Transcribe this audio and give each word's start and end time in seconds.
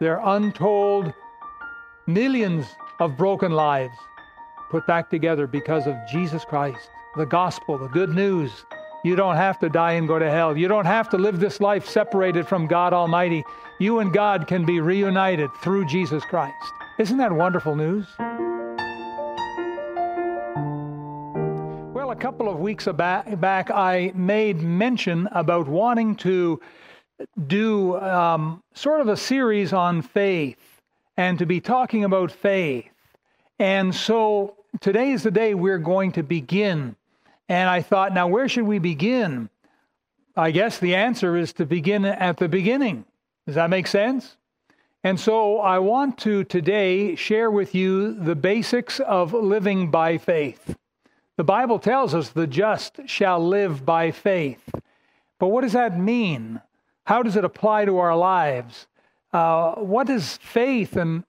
They're 0.00 0.20
untold 0.24 1.12
millions 2.06 2.64
of 3.00 3.18
broken 3.18 3.52
lives 3.52 3.94
put 4.70 4.86
back 4.86 5.10
together 5.10 5.46
because 5.46 5.86
of 5.86 5.94
Jesus 6.10 6.42
Christ, 6.42 6.88
the 7.18 7.26
gospel, 7.26 7.76
the 7.76 7.88
good 7.88 8.08
news. 8.08 8.64
You 9.04 9.14
don't 9.14 9.36
have 9.36 9.58
to 9.58 9.68
die 9.68 9.92
and 9.92 10.08
go 10.08 10.18
to 10.18 10.30
hell. 10.30 10.56
You 10.56 10.68
don't 10.68 10.86
have 10.86 11.10
to 11.10 11.18
live 11.18 11.38
this 11.38 11.60
life 11.60 11.86
separated 11.86 12.48
from 12.48 12.66
God 12.66 12.94
Almighty. 12.94 13.44
You 13.78 13.98
and 13.98 14.10
God 14.10 14.46
can 14.46 14.64
be 14.64 14.80
reunited 14.80 15.50
through 15.62 15.84
Jesus 15.84 16.24
Christ. 16.24 16.72
Isn't 16.98 17.18
that 17.18 17.32
wonderful 17.32 17.76
news? 17.76 18.06
Well, 21.92 22.10
a 22.10 22.16
couple 22.18 22.48
of 22.48 22.58
weeks 22.58 22.86
back, 22.86 23.70
I 23.70 24.12
made 24.14 24.62
mention 24.62 25.28
about 25.32 25.68
wanting 25.68 26.16
to 26.16 26.58
do 27.46 27.98
um, 27.98 28.62
sort 28.74 29.00
of 29.00 29.08
a 29.08 29.16
series 29.16 29.72
on 29.72 30.02
faith 30.02 30.80
and 31.16 31.38
to 31.38 31.46
be 31.46 31.60
talking 31.60 32.04
about 32.04 32.32
faith. 32.32 32.90
And 33.58 33.94
so 33.94 34.56
today 34.80 35.10
is 35.12 35.22
the 35.22 35.30
day 35.30 35.54
we're 35.54 35.78
going 35.78 36.12
to 36.12 36.22
begin. 36.22 36.96
And 37.48 37.68
I 37.68 37.82
thought, 37.82 38.14
now 38.14 38.28
where 38.28 38.48
should 38.48 38.64
we 38.64 38.78
begin? 38.78 39.50
I 40.36 40.50
guess 40.50 40.78
the 40.78 40.94
answer 40.94 41.36
is 41.36 41.52
to 41.54 41.66
begin 41.66 42.04
at 42.04 42.38
the 42.38 42.48
beginning. 42.48 43.04
Does 43.46 43.56
that 43.56 43.70
make 43.70 43.86
sense? 43.86 44.36
And 45.02 45.18
so 45.18 45.58
I 45.58 45.78
want 45.78 46.18
to 46.18 46.44
today 46.44 47.14
share 47.14 47.50
with 47.50 47.74
you 47.74 48.14
the 48.14 48.36
basics 48.36 49.00
of 49.00 49.32
living 49.32 49.90
by 49.90 50.18
faith. 50.18 50.76
The 51.36 51.44
Bible 51.44 51.78
tells 51.78 52.14
us 52.14 52.28
the 52.28 52.46
just 52.46 53.00
shall 53.06 53.46
live 53.46 53.84
by 53.84 54.10
faith. 54.10 54.68
But 55.38 55.48
what 55.48 55.62
does 55.62 55.72
that 55.72 55.98
mean? 55.98 56.60
How 57.04 57.22
does 57.22 57.36
it 57.36 57.44
apply 57.44 57.86
to 57.86 57.98
our 57.98 58.16
lives? 58.16 58.86
Uh, 59.32 59.74
what 59.76 60.08
is 60.10 60.36
faith 60.38 60.96
and 60.96 61.24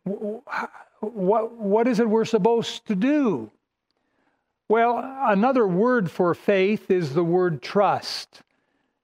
what, 1.00 1.54
what 1.54 1.88
is 1.88 2.00
it 2.00 2.10
we're 2.10 2.26
supposed 2.26 2.86
to 2.88 2.96
do? 2.96 3.52
Well, 4.70 5.02
another 5.24 5.68
word 5.68 6.10
for 6.10 6.34
faith 6.34 6.90
is 6.90 7.14
the 7.14 7.24
word 7.24 7.62
trust. 7.62 8.42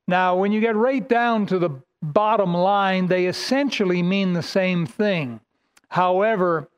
Now, 0.07 0.37
when 0.37 0.51
you 0.51 0.61
get 0.61 0.75
right 0.75 1.07
down 1.07 1.45
to 1.47 1.59
the 1.59 1.71
bottom 2.01 2.53
line, 2.53 3.07
they 3.07 3.25
essentially 3.25 4.02
mean 4.02 4.33
the 4.33 4.43
same 4.43 4.85
thing. 4.85 5.41
However, 5.89 6.69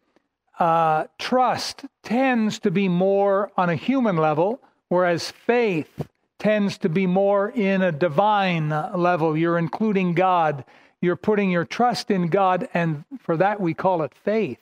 uh, 0.57 1.05
trust 1.17 1.85
tends 2.03 2.59
to 2.59 2.71
be 2.71 2.87
more 2.87 3.51
on 3.55 3.69
a 3.69 3.75
human 3.75 4.17
level, 4.17 4.59
whereas 4.87 5.31
faith 5.31 6.07
tends 6.39 6.77
to 6.79 6.89
be 6.89 7.05
more 7.05 7.49
in 7.49 7.81
a 7.81 7.91
divine 7.91 8.69
level. 8.69 9.37
You're 9.37 9.57
including 9.57 10.13
God, 10.13 10.65
you're 11.01 11.15
putting 11.15 11.51
your 11.51 11.65
trust 11.65 12.09
in 12.09 12.27
God, 12.27 12.67
and 12.73 13.03
for 13.19 13.37
that 13.37 13.61
we 13.61 13.73
call 13.73 14.01
it 14.01 14.13
faith. 14.15 14.59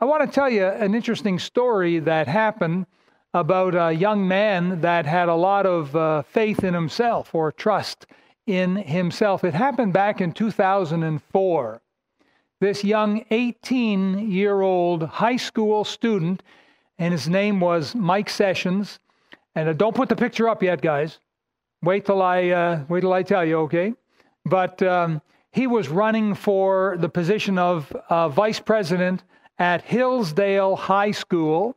I 0.00 0.04
want 0.04 0.28
to 0.28 0.34
tell 0.34 0.50
you 0.50 0.66
an 0.66 0.94
interesting 0.94 1.38
story 1.38 1.98
that 2.00 2.26
happened 2.26 2.86
about 3.32 3.74
a 3.74 3.92
young 3.92 4.26
man 4.26 4.80
that 4.80 5.06
had 5.06 5.28
a 5.28 5.34
lot 5.34 5.66
of 5.66 5.94
uh, 5.94 6.22
faith 6.22 6.64
in 6.64 6.74
himself 6.74 7.34
or 7.34 7.52
trust 7.52 8.06
in 8.46 8.76
himself. 8.76 9.44
It 9.44 9.54
happened 9.54 9.92
back 9.92 10.20
in 10.20 10.32
2004. 10.32 11.82
This 12.60 12.84
young 12.84 13.24
18 13.30 14.30
year 14.30 14.60
old 14.60 15.02
high 15.04 15.36
school 15.36 15.84
student, 15.84 16.42
and 16.98 17.12
his 17.12 17.28
name 17.28 17.60
was 17.60 17.94
Mike 17.94 18.28
Sessions. 18.28 18.98
And 19.60 19.68
uh, 19.68 19.72
don't 19.74 19.94
put 19.94 20.08
the 20.08 20.16
picture 20.16 20.48
up 20.48 20.62
yet, 20.62 20.80
guys. 20.80 21.18
Wait 21.82 22.06
till 22.06 22.22
I 22.22 22.48
uh, 22.48 22.84
wait 22.88 23.02
till 23.02 23.12
I 23.12 23.22
tell 23.22 23.44
you, 23.44 23.58
okay? 23.60 23.92
But 24.46 24.82
um, 24.82 25.20
he 25.52 25.66
was 25.66 25.90
running 25.90 26.34
for 26.34 26.96
the 26.98 27.10
position 27.10 27.58
of 27.58 27.92
uh, 28.08 28.30
vice 28.30 28.58
president 28.58 29.22
at 29.58 29.82
Hillsdale 29.82 30.76
High 30.76 31.10
School, 31.10 31.76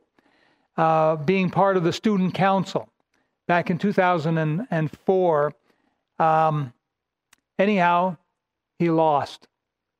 uh, 0.77 1.17
being 1.17 1.49
part 1.49 1.75
of 1.75 1.83
the 1.83 1.91
student 1.91 2.33
council 2.33 2.87
back 3.49 3.69
in 3.69 3.77
2004. 3.77 5.53
Um, 6.19 6.73
anyhow, 7.59 8.15
he 8.79 8.89
lost. 8.89 9.49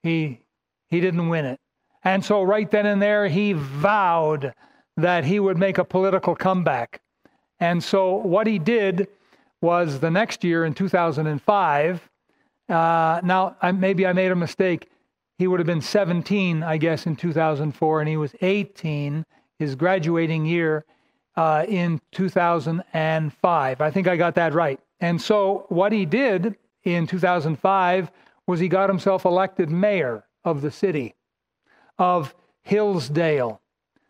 He 0.04 0.40
he 0.90 1.02
didn't 1.02 1.28
win 1.28 1.44
it, 1.44 1.60
and 2.02 2.24
so 2.24 2.44
right 2.44 2.72
then 2.72 2.86
and 2.86 3.02
there 3.02 3.28
he 3.28 3.52
vowed 3.52 4.54
that 4.96 5.26
he 5.26 5.38
would 5.38 5.58
make 5.58 5.78
a 5.78 5.84
political 5.84 6.34
comeback. 6.34 7.02
And 7.64 7.82
so 7.82 8.16
what 8.16 8.46
he 8.46 8.60
did 8.60 9.08
was 9.62 10.02
the 10.02 10.12
next 10.12 10.44
year 10.44 10.66
in 10.66 10.74
2005. 10.74 12.10
Uh, 12.68 13.22
now 13.24 13.56
I, 13.62 13.72
maybe 13.72 14.06
I 14.06 14.12
made 14.12 14.32
a 14.32 14.36
mistake 14.36 14.90
he 15.38 15.48
would 15.48 15.62
have 15.62 15.68
been 15.68 15.82
17, 15.82 16.62
I 16.62 16.76
guess, 16.76 17.06
in 17.06 17.16
2004, 17.16 18.02
and 18.02 18.10
he 18.10 18.18
was 18.18 18.36
18 18.42 19.26
his 19.60 19.76
graduating 19.76 20.46
year 20.46 20.84
uh, 21.38 21.66
in 21.68 22.02
2005. 22.12 23.82
I 23.82 23.92
think 23.92 24.08
I 24.08 24.18
got 24.18 24.36
that 24.36 24.54
right. 24.54 24.80
And 25.00 25.22
so, 25.22 25.66
what 25.70 25.94
he 25.94 26.06
did 26.06 26.58
in 26.84 27.08
2005 27.08 28.12
was 28.46 28.60
he 28.60 28.68
got 28.68 28.90
himself 28.90 29.24
elected 29.24 29.70
mayor 29.70 30.26
of 30.44 30.62
the 30.62 30.72
city 30.72 31.16
of 31.98 32.36
Hillsdale. 32.64 33.62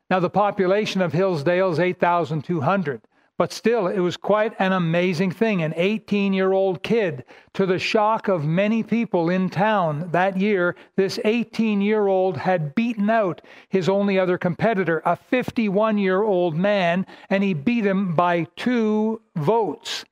Now, 0.10 0.20
the 0.20 0.30
population 0.32 1.02
of 1.02 1.14
Hillsdale 1.14 1.72
is 1.72 1.80
8,200. 1.80 3.02
But 3.36 3.52
still, 3.52 3.88
it 3.88 4.00
was 4.00 4.16
quite 4.16 4.54
an 4.60 4.74
amazing 4.74 5.32
thing. 5.32 5.64
An 5.64 5.74
18 5.76 6.34
year 6.34 6.52
old 6.52 6.84
kid, 6.84 7.26
to 7.54 7.66
the 7.66 7.80
shock 7.80 8.28
of 8.28 8.46
many 8.46 8.84
people 8.84 9.30
in 9.30 9.50
town 9.50 10.10
that 10.12 10.38
year, 10.38 10.76
this 10.96 11.20
18 11.26 11.82
year 11.82 12.06
old 12.06 12.38
had 12.38 12.76
beaten 12.76 13.10
out 13.10 13.42
his 13.70 13.90
only 13.90 14.20
other 14.20 14.38
competitor, 14.38 15.02
a 15.06 15.16
51 15.16 15.98
year 15.98 16.22
old 16.22 16.56
man, 16.56 17.08
and 17.30 17.44
he 17.44 17.56
beat 17.56 17.86
him 17.86 18.14
by 18.14 18.46
two 18.56 19.20
votes. 19.36 20.06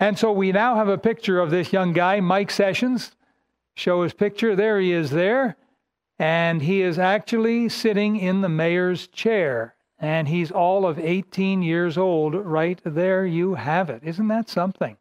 And 0.00 0.18
so 0.18 0.32
we 0.32 0.50
now 0.50 0.74
have 0.74 0.88
a 0.88 0.98
picture 0.98 1.38
of 1.38 1.50
this 1.50 1.72
young 1.72 1.92
guy, 1.92 2.18
Mike 2.20 2.50
Sessions. 2.50 3.12
Show 3.76 4.02
his 4.02 4.14
picture. 4.14 4.56
There 4.56 4.80
he 4.80 4.92
is 4.92 5.10
there. 5.10 5.56
And 6.18 6.60
he 6.60 6.82
is 6.82 6.98
actually 6.98 7.68
sitting 7.68 8.16
in 8.16 8.40
the 8.40 8.48
mayor's 8.48 9.06
chair 9.06 9.75
and 9.98 10.28
he's 10.28 10.50
all 10.50 10.86
of 10.86 10.98
18 10.98 11.62
years 11.62 11.96
old. 11.96 12.34
Right 12.34 12.80
there, 12.84 13.26
you 13.26 13.54
have 13.54 13.90
it. 13.90 14.02
Isn't 14.04 14.28
that 14.28 14.48
something? 14.48 14.96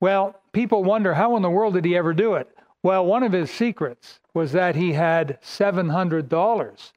Well, 0.00 0.40
people 0.52 0.84
wonder 0.84 1.14
how 1.14 1.36
in 1.36 1.42
the 1.42 1.50
world 1.50 1.74
did 1.74 1.84
he 1.84 1.96
ever 1.96 2.14
do 2.14 2.34
it? 2.34 2.48
Well, 2.82 3.04
one 3.04 3.22
of 3.22 3.32
his 3.32 3.50
secrets 3.50 4.20
was 4.34 4.52
that 4.52 4.76
he 4.76 4.92
had 4.92 5.38
$700 5.42 6.92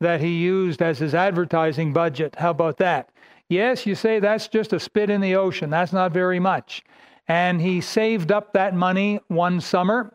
that 0.00 0.20
he 0.20 0.38
used 0.40 0.82
as 0.82 0.98
his 0.98 1.14
advertising 1.14 1.92
budget. 1.92 2.36
How 2.36 2.50
about 2.50 2.76
that? 2.78 3.08
Yes, 3.48 3.86
you 3.86 3.94
say 3.94 4.18
that's 4.18 4.48
just 4.48 4.72
a 4.72 4.80
spit 4.80 5.10
in 5.10 5.20
the 5.20 5.36
ocean. 5.36 5.70
That's 5.70 5.92
not 5.92 6.12
very 6.12 6.40
much. 6.40 6.82
And 7.28 7.60
he 7.60 7.80
saved 7.80 8.32
up 8.32 8.52
that 8.52 8.74
money 8.74 9.20
one 9.28 9.60
summer 9.60 10.12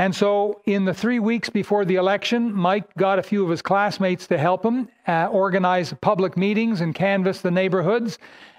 and 0.00 0.14
so, 0.14 0.60
in 0.64 0.84
the 0.84 0.94
three 0.94 1.18
weeks 1.18 1.50
before 1.50 1.84
the 1.84 1.96
election, 1.96 2.52
Mike 2.52 2.94
got 2.94 3.18
a 3.18 3.22
few 3.22 3.42
of 3.42 3.50
his 3.50 3.62
classmates 3.62 4.28
to 4.28 4.38
help 4.38 4.64
him 4.64 4.88
uh, 5.08 5.26
organize 5.26 5.92
public 6.00 6.36
meetings 6.36 6.80
and 6.80 6.94
canvass 6.94 7.40
the 7.40 7.50
neighborhoods. 7.50 8.18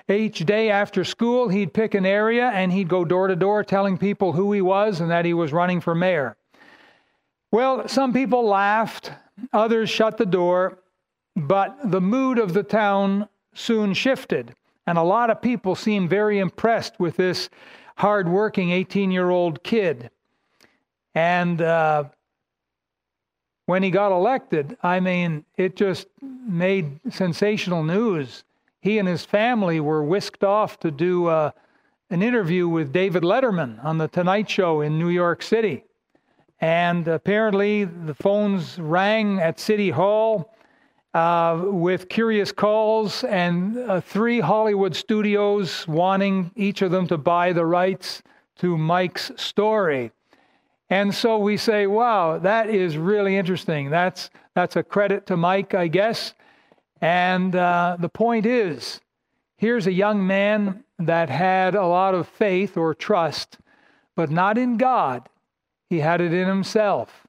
Each 0.09 0.39
day 0.39 0.69
after 0.69 1.05
school, 1.05 1.47
he'd 1.47 1.73
pick 1.73 1.93
an 1.93 2.05
area 2.05 2.49
and 2.49 2.73
he'd 2.73 2.89
go 2.89 3.05
door 3.05 3.27
to 3.27 3.37
door 3.37 3.63
telling 3.63 3.97
people 3.97 4.33
who 4.33 4.51
he 4.51 4.61
was 4.61 4.99
and 4.99 5.09
that 5.11 5.23
he 5.23 5.33
was 5.33 5.53
running 5.53 5.79
for 5.79 5.95
mayor. 5.95 6.35
Well, 7.51 7.87
some 7.87 8.11
people 8.11 8.45
laughed, 8.45 9.11
others 9.53 9.89
shut 9.89 10.17
the 10.17 10.25
door, 10.25 10.79
but 11.37 11.77
the 11.89 12.01
mood 12.01 12.37
of 12.37 12.53
the 12.53 12.63
town 12.63 13.29
soon 13.53 13.93
shifted. 13.93 14.55
And 14.85 14.97
a 14.97 15.03
lot 15.03 15.29
of 15.29 15.41
people 15.41 15.75
seemed 15.75 16.09
very 16.09 16.39
impressed 16.39 16.99
with 16.99 17.15
this 17.15 17.49
hardworking 17.95 18.71
18 18.71 19.09
year 19.09 19.29
old 19.29 19.63
kid. 19.63 20.09
And 21.15 21.61
uh, 21.61 22.05
when 23.65 23.83
he 23.83 23.91
got 23.91 24.11
elected, 24.11 24.77
I 24.81 24.99
mean, 24.99 25.45
it 25.57 25.75
just 25.75 26.07
made 26.21 26.99
sensational 27.11 27.83
news. 27.83 28.43
He 28.81 28.97
and 28.97 29.07
his 29.07 29.25
family 29.25 29.79
were 29.79 30.03
whisked 30.03 30.43
off 30.43 30.79
to 30.79 30.91
do 30.91 31.27
uh, 31.27 31.51
an 32.09 32.21
interview 32.21 32.67
with 32.67 32.91
David 32.91 33.23
Letterman 33.23 33.83
on 33.83 33.97
The 33.97 34.07
Tonight 34.07 34.49
Show 34.49 34.81
in 34.81 34.97
New 34.97 35.09
York 35.09 35.43
City. 35.43 35.83
And 36.61 37.07
apparently, 37.07 37.85
the 37.85 38.13
phones 38.13 38.79
rang 38.79 39.39
at 39.39 39.59
City 39.59 39.91
Hall 39.91 40.53
uh, 41.13 41.61
with 41.65 42.09
curious 42.09 42.51
calls, 42.51 43.23
and 43.23 43.77
uh, 43.77 44.01
three 44.01 44.39
Hollywood 44.39 44.95
studios 44.95 45.87
wanting 45.87 46.51
each 46.55 46.81
of 46.81 46.91
them 46.91 47.07
to 47.07 47.17
buy 47.17 47.53
the 47.53 47.65
rights 47.65 48.21
to 48.57 48.77
Mike's 48.77 49.31
story. 49.35 50.11
And 50.89 51.13
so 51.13 51.37
we 51.37 51.57
say, 51.57 51.85
wow, 51.85 52.39
that 52.39 52.69
is 52.69 52.97
really 52.97 53.37
interesting. 53.37 53.89
That's, 53.89 54.29
that's 54.55 54.75
a 54.75 54.83
credit 54.83 55.27
to 55.27 55.37
Mike, 55.37 55.75
I 55.75 55.87
guess. 55.87 56.33
And 57.01 57.55
uh, 57.55 57.97
the 57.99 58.09
point 58.09 58.45
is, 58.45 58.99
here's 59.57 59.87
a 59.87 59.91
young 59.91 60.25
man 60.25 60.83
that 60.97 61.29
had 61.29 61.75
a 61.75 61.85
lot 61.85 62.15
of 62.15 62.27
faith 62.27 62.75
or 62.75 62.93
trust, 62.93 63.57
but 64.15 64.31
not 64.31 64.57
in 64.57 64.77
God. 64.77 65.29
He 65.89 65.99
had 65.99 66.21
it 66.21 66.33
in 66.33 66.47
himself. 66.47 67.27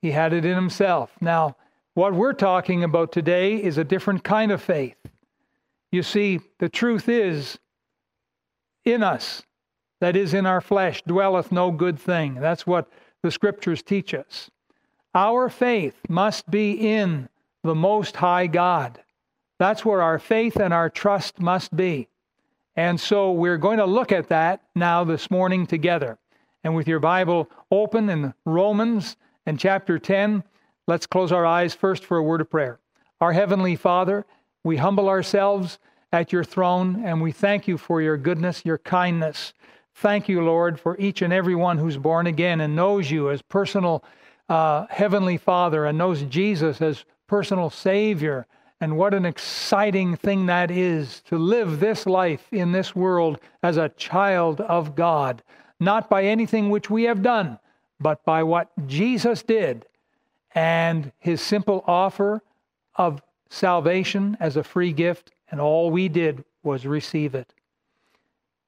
He 0.00 0.12
had 0.12 0.32
it 0.32 0.44
in 0.44 0.54
himself. 0.54 1.10
Now, 1.20 1.56
what 1.94 2.14
we're 2.14 2.32
talking 2.32 2.84
about 2.84 3.12
today 3.12 3.56
is 3.56 3.78
a 3.78 3.84
different 3.84 4.24
kind 4.24 4.52
of 4.52 4.62
faith. 4.62 4.96
You 5.92 6.02
see, 6.02 6.40
the 6.58 6.68
truth 6.68 7.08
is 7.08 7.58
in 8.84 9.02
us, 9.02 9.42
that 10.04 10.16
is 10.16 10.34
in 10.34 10.44
our 10.44 10.60
flesh, 10.60 11.02
dwelleth 11.06 11.50
no 11.50 11.70
good 11.70 11.98
thing. 11.98 12.34
That's 12.34 12.66
what 12.66 12.90
the 13.22 13.30
scriptures 13.30 13.82
teach 13.82 14.12
us. 14.12 14.50
Our 15.14 15.48
faith 15.48 15.96
must 16.10 16.50
be 16.50 16.72
in 16.72 17.30
the 17.62 17.74
Most 17.74 18.16
High 18.16 18.46
God. 18.46 19.02
That's 19.58 19.82
where 19.82 20.02
our 20.02 20.18
faith 20.18 20.56
and 20.56 20.74
our 20.74 20.90
trust 20.90 21.40
must 21.40 21.74
be. 21.74 22.08
And 22.76 23.00
so 23.00 23.32
we're 23.32 23.56
going 23.56 23.78
to 23.78 23.86
look 23.86 24.12
at 24.12 24.28
that 24.28 24.60
now 24.74 25.04
this 25.04 25.30
morning 25.30 25.66
together. 25.66 26.18
And 26.64 26.76
with 26.76 26.86
your 26.86 27.00
Bible 27.00 27.48
open 27.70 28.10
in 28.10 28.34
Romans 28.44 29.16
and 29.46 29.58
chapter 29.58 29.98
10, 29.98 30.44
let's 30.86 31.06
close 31.06 31.32
our 31.32 31.46
eyes 31.46 31.74
first 31.74 32.04
for 32.04 32.18
a 32.18 32.22
word 32.22 32.42
of 32.42 32.50
prayer. 32.50 32.78
Our 33.22 33.32
Heavenly 33.32 33.74
Father, 33.74 34.26
we 34.64 34.76
humble 34.76 35.08
ourselves 35.08 35.78
at 36.12 36.30
your 36.30 36.44
throne 36.44 37.02
and 37.02 37.22
we 37.22 37.32
thank 37.32 37.66
you 37.66 37.78
for 37.78 38.02
your 38.02 38.18
goodness, 38.18 38.66
your 38.66 38.76
kindness. 38.76 39.54
Thank 39.94 40.28
you, 40.28 40.42
Lord, 40.42 40.80
for 40.80 40.96
each 40.98 41.22
and 41.22 41.32
every 41.32 41.54
one 41.54 41.78
who's 41.78 41.96
born 41.96 42.26
again 42.26 42.60
and 42.60 42.74
knows 42.74 43.10
you 43.10 43.30
as 43.30 43.42
personal 43.42 44.04
uh, 44.48 44.86
Heavenly 44.90 45.36
Father 45.36 45.86
and 45.86 45.96
knows 45.96 46.22
Jesus 46.24 46.82
as 46.82 47.04
personal 47.26 47.70
Savior. 47.70 48.46
And 48.80 48.98
what 48.98 49.14
an 49.14 49.24
exciting 49.24 50.16
thing 50.16 50.46
that 50.46 50.70
is 50.70 51.22
to 51.26 51.38
live 51.38 51.80
this 51.80 52.06
life 52.06 52.52
in 52.52 52.72
this 52.72 52.94
world 52.94 53.38
as 53.62 53.76
a 53.76 53.88
child 53.90 54.60
of 54.60 54.94
God, 54.94 55.42
not 55.78 56.10
by 56.10 56.24
anything 56.24 56.70
which 56.70 56.90
we 56.90 57.04
have 57.04 57.22
done, 57.22 57.58
but 58.00 58.24
by 58.24 58.42
what 58.42 58.70
Jesus 58.86 59.42
did 59.42 59.86
and 60.54 61.12
his 61.18 61.40
simple 61.40 61.84
offer 61.86 62.42
of 62.96 63.22
salvation 63.48 64.36
as 64.40 64.56
a 64.56 64.64
free 64.64 64.92
gift. 64.92 65.30
And 65.50 65.60
all 65.60 65.90
we 65.90 66.08
did 66.08 66.44
was 66.62 66.84
receive 66.84 67.34
it. 67.34 67.54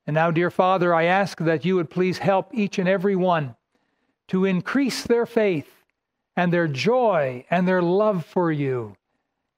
And 0.06 0.14
now, 0.14 0.30
dear 0.30 0.50
Father, 0.50 0.94
I 0.94 1.04
ask 1.04 1.38
that 1.38 1.64
you 1.64 1.76
would 1.76 1.90
please 1.90 2.18
help 2.18 2.50
each 2.54 2.78
and 2.78 2.88
every 2.88 3.16
one 3.16 3.56
to 4.28 4.44
increase 4.44 5.02
their 5.02 5.26
faith 5.26 5.84
and 6.36 6.52
their 6.52 6.68
joy 6.68 7.44
and 7.50 7.66
their 7.66 7.82
love 7.82 8.24
for 8.24 8.52
you. 8.52 8.96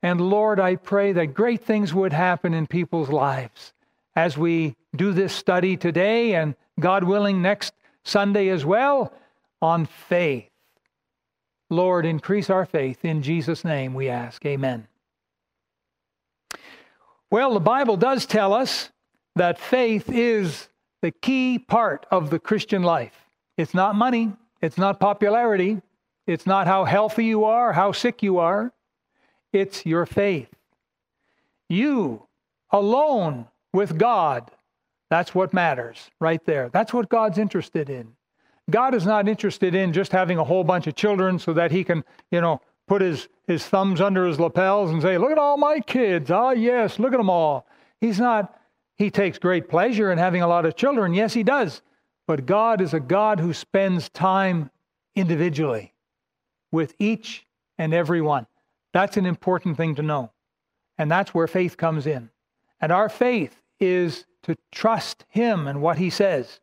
And 0.02 0.20
Lord, 0.20 0.60
I 0.60 0.76
pray 0.76 1.12
that 1.12 1.34
great 1.34 1.62
things 1.62 1.92
would 1.92 2.12
happen 2.12 2.54
in 2.54 2.66
people's 2.66 3.08
lives 3.08 3.72
as 4.14 4.38
we 4.38 4.76
do 4.96 5.12
this 5.12 5.32
study 5.32 5.76
today 5.76 6.34
and, 6.34 6.54
God 6.80 7.04
willing, 7.04 7.42
next 7.42 7.74
Sunday 8.04 8.48
as 8.48 8.64
well 8.64 9.12
on 9.60 9.86
faith. 9.86 10.48
Lord, 11.68 12.06
increase 12.06 12.48
our 12.48 12.64
faith. 12.64 13.04
In 13.04 13.22
Jesus' 13.22 13.64
name 13.64 13.92
we 13.92 14.08
ask. 14.08 14.44
Amen. 14.46 14.86
Well, 17.30 17.52
the 17.52 17.60
Bible 17.60 17.96
does 17.96 18.24
tell 18.24 18.54
us 18.54 18.90
that 19.38 19.58
faith 19.58 20.08
is 20.08 20.68
the 21.02 21.10
key 21.10 21.58
part 21.58 22.06
of 22.10 22.30
the 22.30 22.38
Christian 22.38 22.82
life. 22.82 23.24
It's 23.56 23.74
not 23.74 23.94
money, 23.94 24.32
it's 24.60 24.78
not 24.78 25.00
popularity, 25.00 25.80
it's 26.26 26.46
not 26.46 26.66
how 26.66 26.84
healthy 26.84 27.24
you 27.24 27.44
are, 27.44 27.72
how 27.72 27.92
sick 27.92 28.22
you 28.22 28.38
are. 28.38 28.72
It's 29.52 29.86
your 29.86 30.04
faith. 30.04 30.50
You 31.68 32.26
alone 32.70 33.46
with 33.72 33.98
God, 33.98 34.50
that's 35.10 35.34
what 35.34 35.54
matters 35.54 36.10
right 36.20 36.44
there. 36.44 36.68
That's 36.68 36.92
what 36.92 37.08
God's 37.08 37.38
interested 37.38 37.88
in. 37.88 38.14
God 38.70 38.94
is 38.94 39.06
not 39.06 39.28
interested 39.28 39.74
in 39.74 39.92
just 39.92 40.12
having 40.12 40.38
a 40.38 40.44
whole 40.44 40.64
bunch 40.64 40.86
of 40.86 40.94
children 40.94 41.38
so 41.38 41.54
that 41.54 41.70
he 41.70 41.84
can, 41.84 42.04
you 42.30 42.40
know, 42.40 42.60
put 42.86 43.00
his, 43.00 43.28
his 43.46 43.66
thumbs 43.66 44.00
under 44.00 44.26
his 44.26 44.38
lapels 44.38 44.90
and 44.90 45.00
say, 45.00 45.16
Look 45.16 45.30
at 45.30 45.38
all 45.38 45.56
my 45.56 45.80
kids. 45.80 46.30
Ah, 46.30 46.50
yes, 46.50 46.98
look 46.98 47.14
at 47.14 47.18
them 47.18 47.30
all. 47.30 47.66
He's 48.00 48.20
not, 48.20 48.57
he 48.98 49.10
takes 49.10 49.38
great 49.38 49.68
pleasure 49.68 50.10
in 50.10 50.18
having 50.18 50.42
a 50.42 50.48
lot 50.48 50.66
of 50.66 50.76
children. 50.76 51.14
Yes, 51.14 51.32
he 51.32 51.44
does. 51.44 51.82
But 52.26 52.46
God 52.46 52.80
is 52.80 52.92
a 52.92 53.00
God 53.00 53.38
who 53.40 53.54
spends 53.54 54.08
time 54.10 54.70
individually 55.14 55.94
with 56.72 56.94
each 56.98 57.46
and 57.78 57.94
every 57.94 58.20
one. 58.20 58.46
That's 58.92 59.16
an 59.16 59.24
important 59.24 59.76
thing 59.76 59.94
to 59.94 60.02
know. 60.02 60.32
And 60.98 61.10
that's 61.10 61.32
where 61.32 61.46
faith 61.46 61.76
comes 61.76 62.06
in. 62.06 62.28
And 62.80 62.90
our 62.90 63.08
faith 63.08 63.62
is 63.78 64.26
to 64.42 64.56
trust 64.72 65.24
Him 65.28 65.68
and 65.68 65.80
what 65.80 65.98
He 65.98 66.10
says. 66.10 66.60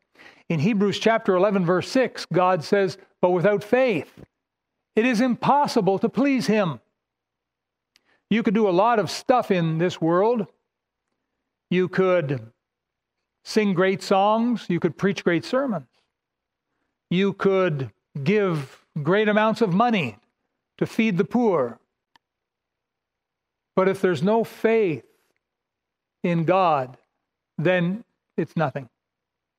In 0.49 0.59
Hebrews 0.59 0.99
chapter 0.99 1.35
11, 1.35 1.65
verse 1.65 1.89
6, 1.89 2.25
God 2.33 2.63
says, 2.63 2.97
But 3.21 3.31
without 3.31 3.63
faith, 3.63 4.11
it 4.95 5.05
is 5.05 5.21
impossible 5.21 5.99
to 5.99 6.09
please 6.09 6.47
Him. 6.47 6.81
You 8.29 8.43
could 8.43 8.53
do 8.53 8.67
a 8.67 8.71
lot 8.71 8.99
of 8.99 9.09
stuff 9.09 9.51
in 9.51 9.77
this 9.77 10.01
world. 10.01 10.47
You 11.75 11.89
could 11.89 12.54
sing 13.44 13.74
great 13.74 14.01
songs. 14.01 14.68
You 14.69 14.80
could 14.80 14.98
preach 14.98 15.25
great 15.25 15.44
sermons. 15.44 15.89
You 17.10 17.33
could 17.33 17.92
give 18.24 18.86
great 19.04 19.27
amounts 19.27 19.60
of 19.60 19.74
money 19.74 20.18
to 20.77 20.86
feed 20.86 21.18
the 21.18 21.25
poor. 21.25 21.77
But 23.75 23.89
if 23.89 24.00
there's 24.00 24.24
no 24.24 24.45
faith 24.45 25.04
in 26.24 26.45
God, 26.45 26.95
then 27.57 28.06
it's 28.38 28.56
nothing. 28.56 28.88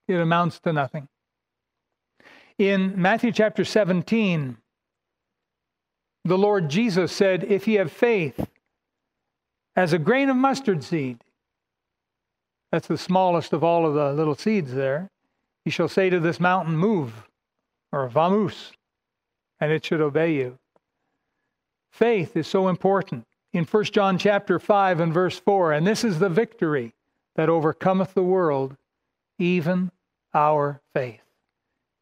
It 0.09 0.15
amounts 0.15 0.59
to 0.61 0.73
nothing. 0.73 1.09
In 2.57 2.95
Matthew 2.97 3.31
chapter 3.31 3.63
17, 3.63 4.57
the 6.25 6.39
Lord 6.39 6.71
Jesus 6.71 7.13
said, 7.13 7.45
If 7.45 7.69
ye 7.69 7.75
have 7.75 7.93
faith 7.93 8.49
as 9.77 9.93
a 9.93 9.99
grain 9.99 10.31
of 10.31 10.37
mustard 10.37 10.83
seed, 10.83 11.23
that's 12.71 12.89
the 12.89 12.99
smallest 12.99 13.53
of 13.53 13.63
all 13.63 13.87
of 13.87 13.95
the 13.95 14.13
little 14.13 14.35
seeds 14.35 14.75
there, 14.75 15.11
you 15.65 15.73
shall 15.73 15.89
say 15.89 16.11
to 16.11 16.21
this 16.21 16.41
mountain, 16.41 16.77
Move, 16.77 17.29
or 17.93 18.09
Vamus, 18.09 18.73
and 19.61 19.73
it 19.73 19.85
should 19.85 20.01
obey 20.01 20.35
you. 20.35 20.59
Faith 21.91 22.37
is 22.37 22.47
so 22.47 22.69
important. 22.69 23.27
In 23.53 23.65
1 23.65 23.85
John 23.85 24.19
chapter 24.19 24.59
5 24.59 25.01
and 25.01 25.15
verse 25.15 25.39
4, 25.39 25.73
and 25.73 25.87
this 25.87 26.05
is 26.05 26.19
the 26.19 26.29
victory 26.29 26.93
that 27.37 27.49
overcometh 27.49 28.15
the 28.15 28.23
world, 28.23 28.77
even 29.39 29.91
our 30.35 30.81
faith. 30.93 31.23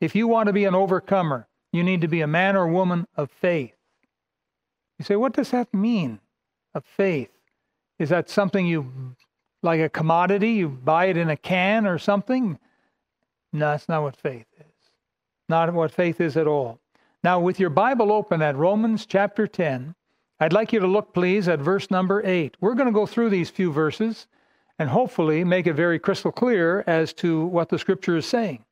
If 0.01 0.15
you 0.15 0.27
want 0.27 0.49
to 0.49 0.53
be 0.53 0.65
an 0.65 0.75
overcomer, 0.75 1.47
you 1.73 1.85
need 1.85 2.01
to 2.01 2.09
be 2.09 2.21
a 2.21 2.27
man 2.27 2.57
or 2.57 2.67
woman 2.67 3.07
of 3.17 3.31
faith. 3.31 3.75
You 4.99 5.05
say, 5.05 5.17
what 5.17 5.33
does 5.33 5.51
that 5.51 5.73
mean, 5.73 6.21
of 6.75 6.85
faith? 6.85 7.31
Is 7.99 8.09
that 8.09 8.29
something 8.29 8.67
you, 8.67 9.15
like 9.65 9.81
a 9.81 9.89
commodity, 9.89 10.53
you 10.53 10.69
buy 10.69 11.07
it 11.07 11.17
in 11.17 11.31
a 11.31 11.37
can 11.37 11.87
or 11.87 11.99
something? 11.99 12.59
No, 13.53 13.71
that's 13.71 13.89
not 13.89 14.03
what 14.03 14.17
faith 14.17 14.47
is. 14.59 14.67
Not 15.49 15.73
what 15.73 15.91
faith 15.91 16.21
is 16.21 16.37
at 16.37 16.47
all. 16.47 16.81
Now, 17.23 17.41
with 17.41 17.59
your 17.59 17.71
Bible 17.71 18.13
open 18.13 18.43
at 18.43 18.57
Romans 18.57 19.07
chapter 19.07 19.47
10, 19.47 19.95
I'd 20.41 20.53
like 20.53 20.73
you 20.73 20.81
to 20.81 20.87
look, 20.87 21.15
please, 21.15 21.49
at 21.49 21.61
verse 21.61 21.91
number 21.91 22.21
8. 22.25 22.57
We're 22.61 22.75
going 22.75 22.89
to 22.89 22.93
go 22.93 23.07
through 23.07 23.31
these 23.31 23.51
few 23.51 23.73
verses 23.73 24.27
and 24.79 24.91
hopefully 24.91 25.45
make 25.45 25.67
it 25.67 25.75
very 25.75 25.99
crystal 25.99 26.33
clear 26.33 26.85
as 26.87 27.13
to 27.15 27.47
what 27.47 27.69
the 27.69 27.79
scripture 27.79 28.17
is 28.17 28.27
saying. 28.27 28.65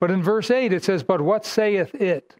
But 0.00 0.10
in 0.10 0.22
verse 0.22 0.50
8, 0.50 0.72
it 0.72 0.84
says, 0.84 1.02
But 1.02 1.20
what 1.20 1.44
saith 1.44 1.94
it? 1.94 2.36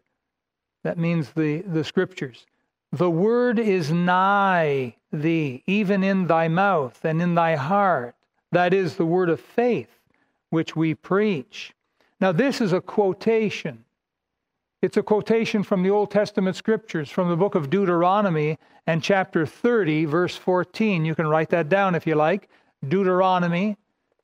That 0.83 0.97
means 0.97 1.31
the, 1.31 1.61
the 1.61 1.83
scriptures. 1.83 2.45
The 2.91 3.09
word 3.09 3.59
is 3.59 3.91
nigh 3.91 4.95
thee, 5.11 5.63
even 5.67 6.03
in 6.03 6.27
thy 6.27 6.47
mouth 6.47 7.03
and 7.03 7.21
in 7.21 7.35
thy 7.35 7.55
heart. 7.55 8.15
That 8.51 8.73
is 8.73 8.95
the 8.95 9.05
word 9.05 9.29
of 9.29 9.39
faith 9.39 9.99
which 10.49 10.75
we 10.75 10.95
preach. 10.95 11.73
Now, 12.19 12.31
this 12.31 12.61
is 12.61 12.73
a 12.73 12.81
quotation 12.81 13.85
it's 14.81 14.95
a 14.95 15.03
quotation 15.03 15.61
from 15.61 15.83
the 15.83 15.89
Old 15.89 16.09
Testament 16.09 16.55
scriptures 16.55 17.09
from 17.09 17.27
the 17.27 17.35
book 17.35 17.55
of 17.55 17.69
Deuteronomy 17.69 18.57
and 18.87 19.03
chapter 19.03 19.45
30, 19.45 20.05
verse 20.05 20.37
14. 20.37 21.03
You 21.03 21.15
can 21.15 21.27
write 21.27 21.49
that 21.49 21.67
down 21.67 21.95
if 21.95 22.07
you 22.07 22.15
like. 22.15 22.47
Deuteronomy 22.87 23.75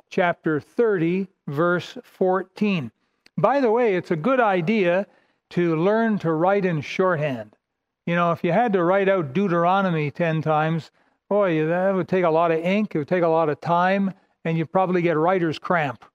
chapter 0.10 0.62
30, 0.62 1.28
verse 1.48 1.98
14. 2.04 2.90
By 3.38 3.60
the 3.60 3.70
way, 3.70 3.98
it's 3.98 4.12
a 4.12 4.16
good 4.16 4.40
idea 4.40 5.08
to 5.50 5.76
learn 5.76 6.20
to 6.20 6.32
write 6.32 6.64
in 6.64 6.80
shorthand. 6.80 7.58
You 8.06 8.16
know, 8.16 8.32
if 8.32 8.44
you 8.44 8.52
had 8.52 8.74
to 8.74 8.84
write 8.84 9.10
out 9.10 9.34
Deuteronomy 9.34 10.12
10 10.12 10.42
times, 10.42 10.92
boy, 11.30 11.66
that 11.66 11.94
would 11.94 12.08
take 12.08 12.24
a 12.24 12.30
lot 12.30 12.52
of 12.52 12.60
ink, 12.60 12.94
it 12.94 13.00
would 13.00 13.08
take 13.08 13.24
a 13.24 13.28
lot 13.28 13.50
of 13.50 13.60
time, 13.62 14.14
and 14.44 14.58
you'd 14.58 14.72
probably 14.72 15.02
get 15.02 15.18
writer's 15.18 15.58
cramp. 15.58 16.06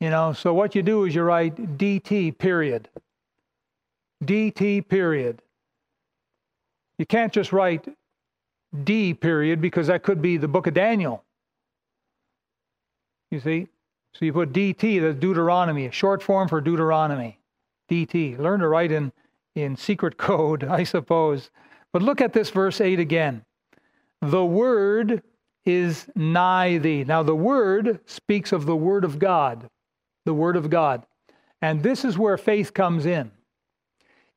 You 0.00 0.10
know, 0.10 0.32
so 0.32 0.52
what 0.54 0.74
you 0.74 0.82
do 0.82 1.04
is 1.04 1.14
you 1.14 1.22
write 1.22 1.78
DT, 1.78 2.36
period. 2.38 2.88
DT 4.24 4.88
period. 4.88 5.42
You 6.98 7.06
can't 7.06 7.32
just 7.32 7.52
write 7.52 7.86
D 8.84 9.14
period 9.14 9.60
because 9.60 9.86
that 9.88 10.02
could 10.02 10.22
be 10.22 10.36
the 10.36 10.48
book 10.48 10.66
of 10.66 10.74
Daniel. 10.74 11.24
You 13.30 13.40
see? 13.40 13.68
So 14.14 14.24
you 14.24 14.32
put 14.32 14.52
DT, 14.52 15.00
that's 15.00 15.18
Deuteronomy, 15.18 15.86
a 15.86 15.92
short 15.92 16.22
form 16.22 16.48
for 16.48 16.60
Deuteronomy. 16.60 17.38
DT. 17.90 18.38
Learn 18.38 18.60
to 18.60 18.68
write 18.68 18.92
in, 18.92 19.12
in 19.54 19.76
secret 19.76 20.16
code, 20.18 20.64
I 20.64 20.84
suppose. 20.84 21.50
But 21.92 22.02
look 22.02 22.20
at 22.20 22.32
this 22.32 22.50
verse 22.50 22.80
8 22.80 22.98
again. 22.98 23.44
The 24.20 24.44
word 24.44 25.22
is 25.64 26.06
nigh 26.14 26.78
thee. 26.78 27.04
Now, 27.04 27.22
the 27.22 27.34
word 27.34 28.00
speaks 28.06 28.52
of 28.52 28.66
the 28.66 28.76
word 28.76 29.04
of 29.04 29.18
God, 29.18 29.68
the 30.24 30.34
word 30.34 30.56
of 30.56 30.70
God. 30.70 31.06
And 31.62 31.82
this 31.82 32.04
is 32.04 32.18
where 32.18 32.36
faith 32.36 32.74
comes 32.74 33.06
in. 33.06 33.30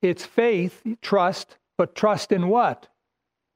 It's 0.02 0.26
faith, 0.26 0.84
trust, 1.02 1.58
but 1.78 1.96
trust 1.96 2.32
in 2.32 2.48
what? 2.48 2.88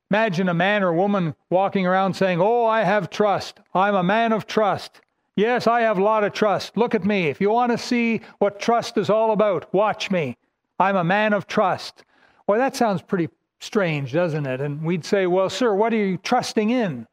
Imagine 0.10 0.50
a 0.50 0.54
man 0.54 0.84
or 0.84 0.92
woman 0.92 1.36
walking 1.50 1.88
around 1.88 2.16
saying, 2.16 2.42
Oh, 2.42 2.66
I 2.66 2.84
have 2.84 3.10
trust. 3.10 3.60
I'm 3.74 3.96
a 3.96 4.04
man 4.04 4.34
of 4.34 4.46
trust. 4.46 5.00
Yes, 5.38 5.68
I 5.68 5.82
have 5.82 5.98
a 5.98 6.04
lot 6.04 6.26
of 6.26 6.34
trust. 6.34 6.76
Look 6.76 6.94
at 6.94 7.06
me. 7.06 7.28
If 7.28 7.40
you 7.40 7.50
want 7.50 7.72
to 7.72 7.78
see 7.78 8.20
what 8.40 8.60
trust 8.60 8.98
is 8.98 9.10
all 9.10 9.32
about, 9.32 9.74
watch 9.74 10.12
me. 10.12 10.36
I'm 10.82 10.96
a 10.96 11.04
man 11.04 11.34
of 11.34 11.46
trust. 11.46 12.04
Well, 12.48 12.60
that 12.60 12.76
sounds 12.76 13.04
pretty 13.04 13.30
strange, 13.60 14.12
doesn't 14.12 14.48
it? 14.48 14.60
And 14.60 14.84
we'd 14.84 15.06
say, 15.06 15.28
Well, 15.28 15.50
sir, 15.50 15.74
what 15.74 15.94
are 15.94 15.98
you 15.98 16.18
trusting 16.18 16.72
in? 16.72 17.08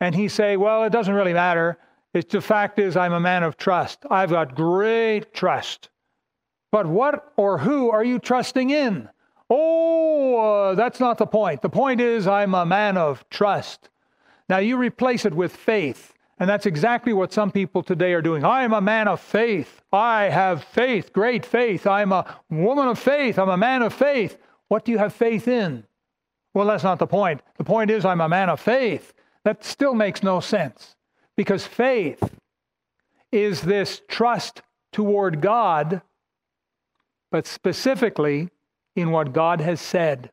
And 0.00 0.14
he'd 0.14 0.28
say, 0.28 0.56
Well, 0.56 0.82
it 0.84 0.90
doesn't 0.90 1.14
really 1.14 1.32
matter. 1.32 1.78
It's 2.12 2.32
the 2.32 2.40
fact 2.40 2.78
is, 2.78 2.96
I'm 2.96 3.12
a 3.12 3.20
man 3.20 3.44
of 3.44 3.56
trust. 3.56 4.00
I've 4.10 4.30
got 4.30 4.54
great 4.54 5.32
trust. 5.32 5.88
But 6.72 6.86
what 6.86 7.32
or 7.36 7.58
who 7.58 7.90
are 7.90 8.04
you 8.04 8.18
trusting 8.18 8.70
in? 8.70 9.08
Oh, 9.48 10.38
uh, 10.38 10.74
that's 10.74 10.98
not 10.98 11.18
the 11.18 11.26
point. 11.26 11.62
The 11.62 11.68
point 11.68 12.00
is, 12.00 12.26
I'm 12.26 12.54
a 12.54 12.66
man 12.66 12.96
of 12.96 13.28
trust. 13.30 13.88
Now, 14.48 14.58
you 14.58 14.76
replace 14.76 15.24
it 15.24 15.34
with 15.34 15.54
faith, 15.54 16.12
and 16.38 16.48
that's 16.48 16.66
exactly 16.66 17.12
what 17.12 17.32
some 17.32 17.50
people 17.50 17.82
today 17.82 18.12
are 18.12 18.22
doing. 18.22 18.44
I'm 18.44 18.74
a 18.74 18.80
man 18.80 19.08
of 19.08 19.20
faith. 19.20 19.80
I 19.92 20.24
have 20.24 20.64
faith, 20.64 21.12
great 21.12 21.46
faith. 21.46 21.86
I'm 21.86 22.12
a 22.12 22.40
woman 22.50 22.88
of 22.88 22.98
faith. 22.98 23.38
I'm 23.38 23.48
a 23.48 23.56
man 23.56 23.82
of 23.82 23.94
faith. 23.94 24.36
What 24.68 24.84
do 24.84 24.92
you 24.92 24.98
have 24.98 25.14
faith 25.14 25.48
in? 25.48 25.84
Well, 26.52 26.66
that's 26.66 26.84
not 26.84 26.98
the 26.98 27.06
point. 27.06 27.40
The 27.56 27.64
point 27.64 27.90
is, 27.90 28.04
I'm 28.04 28.20
a 28.20 28.28
man 28.28 28.50
of 28.50 28.60
faith. 28.60 29.14
That 29.44 29.64
still 29.64 29.94
makes 29.94 30.22
no 30.22 30.40
sense 30.40 30.96
because 31.36 31.66
faith 31.66 32.34
is 33.30 33.62
this 33.62 34.02
trust 34.08 34.62
toward 34.92 35.40
God, 35.40 36.02
but 37.30 37.46
specifically 37.46 38.50
in 38.94 39.10
what 39.10 39.32
God 39.32 39.60
has 39.60 39.80
said. 39.80 40.30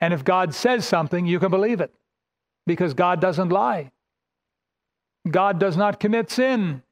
And 0.00 0.12
if 0.12 0.24
God 0.24 0.54
says 0.54 0.84
something, 0.84 1.26
you 1.26 1.38
can 1.38 1.50
believe 1.50 1.80
it 1.80 1.94
because 2.66 2.94
God 2.94 3.20
doesn't 3.20 3.50
lie. 3.50 3.91
God 5.30 5.58
does 5.58 5.76
not 5.76 6.00
commit 6.00 6.30
sin. 6.30 6.82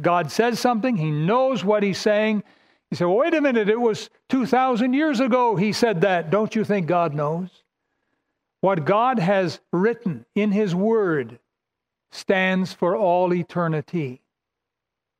God 0.00 0.30
says 0.30 0.58
something, 0.58 0.96
He 0.96 1.10
knows 1.10 1.64
what 1.64 1.82
He's 1.82 1.98
saying. 1.98 2.42
You 2.90 2.96
say, 2.96 3.04
well, 3.04 3.16
wait 3.16 3.34
a 3.34 3.40
minute, 3.40 3.68
it 3.68 3.80
was 3.80 4.10
2,000 4.28 4.92
years 4.92 5.20
ago 5.20 5.56
He 5.56 5.72
said 5.72 6.02
that. 6.02 6.30
Don't 6.30 6.54
you 6.54 6.64
think 6.64 6.86
God 6.86 7.14
knows? 7.14 7.50
What 8.60 8.84
God 8.84 9.18
has 9.18 9.60
written 9.72 10.24
in 10.34 10.52
His 10.52 10.74
Word 10.74 11.38
stands 12.12 12.72
for 12.72 12.96
all 12.96 13.34
eternity. 13.34 14.22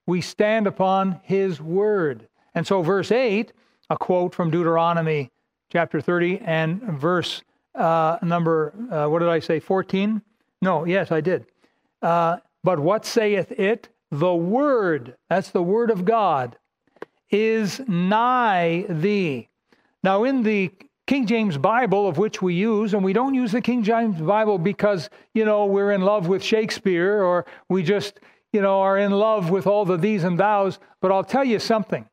We 0.07 0.21
stand 0.21 0.67
upon 0.67 1.21
His 1.25 1.61
Word. 1.61 2.29
And 2.55 2.67
so, 2.67 2.83
verse 2.83 3.11
8 3.11 3.53
a 3.91 3.97
quote 3.97 4.35
from 4.35 4.51
Deuteronomy 4.51 5.31
chapter 5.71 6.01
30 6.01 6.41
and 6.41 6.83
verse 6.83 7.43
uh, 7.75 8.19
number, 8.23 8.73
uh, 8.91 9.09
what 9.09 9.19
did 9.19 9.29
I 9.29 9.41
say, 9.41 9.61
14? 9.61 10.23
No, 10.63 10.85
yes, 10.85 11.11
I 11.11 11.21
did. 11.21 11.47
Uh, 12.05 12.37
but 12.63 12.79
what 12.79 13.07
saith 13.07 13.51
it? 13.53 13.89
The 14.11 14.35
word, 14.35 15.17
that's 15.31 15.51
the 15.51 15.63
word 15.63 15.91
of 15.91 16.05
God, 16.05 16.59
is 17.31 17.81
nigh 17.89 18.85
thee. 18.91 19.49
Now, 20.03 20.25
in 20.25 20.43
the 20.43 20.71
King 21.07 21.27
James 21.27 21.57
Bible, 21.57 22.07
of 22.07 22.19
which 22.19 22.43
we 22.43 22.55
use, 22.55 22.93
and 22.93 23.03
we 23.03 23.15
don't 23.15 23.35
use 23.35 23.53
the 23.53 23.63
King 23.63 23.83
James 23.83 24.21
Bible 24.21 24.59
because, 24.59 25.09
you 25.33 25.47
know, 25.47 25.65
we're 25.65 25.93
in 25.93 26.03
love 26.03 26.29
with 26.29 26.43
Shakespeare 26.45 27.23
or 27.23 27.47
we 27.71 27.83
just, 27.83 28.21
you 28.53 28.61
know, 28.61 28.83
are 28.83 28.99
in 28.99 29.11
love 29.11 29.49
with 29.49 29.67
all 29.67 29.87
the 29.87 29.97
these 29.97 30.25
and 30.25 30.39
thous. 30.39 30.79
But 31.01 31.11
I'll 31.11 31.25
tell 31.25 31.45
you 31.45 31.59
something 31.59 32.07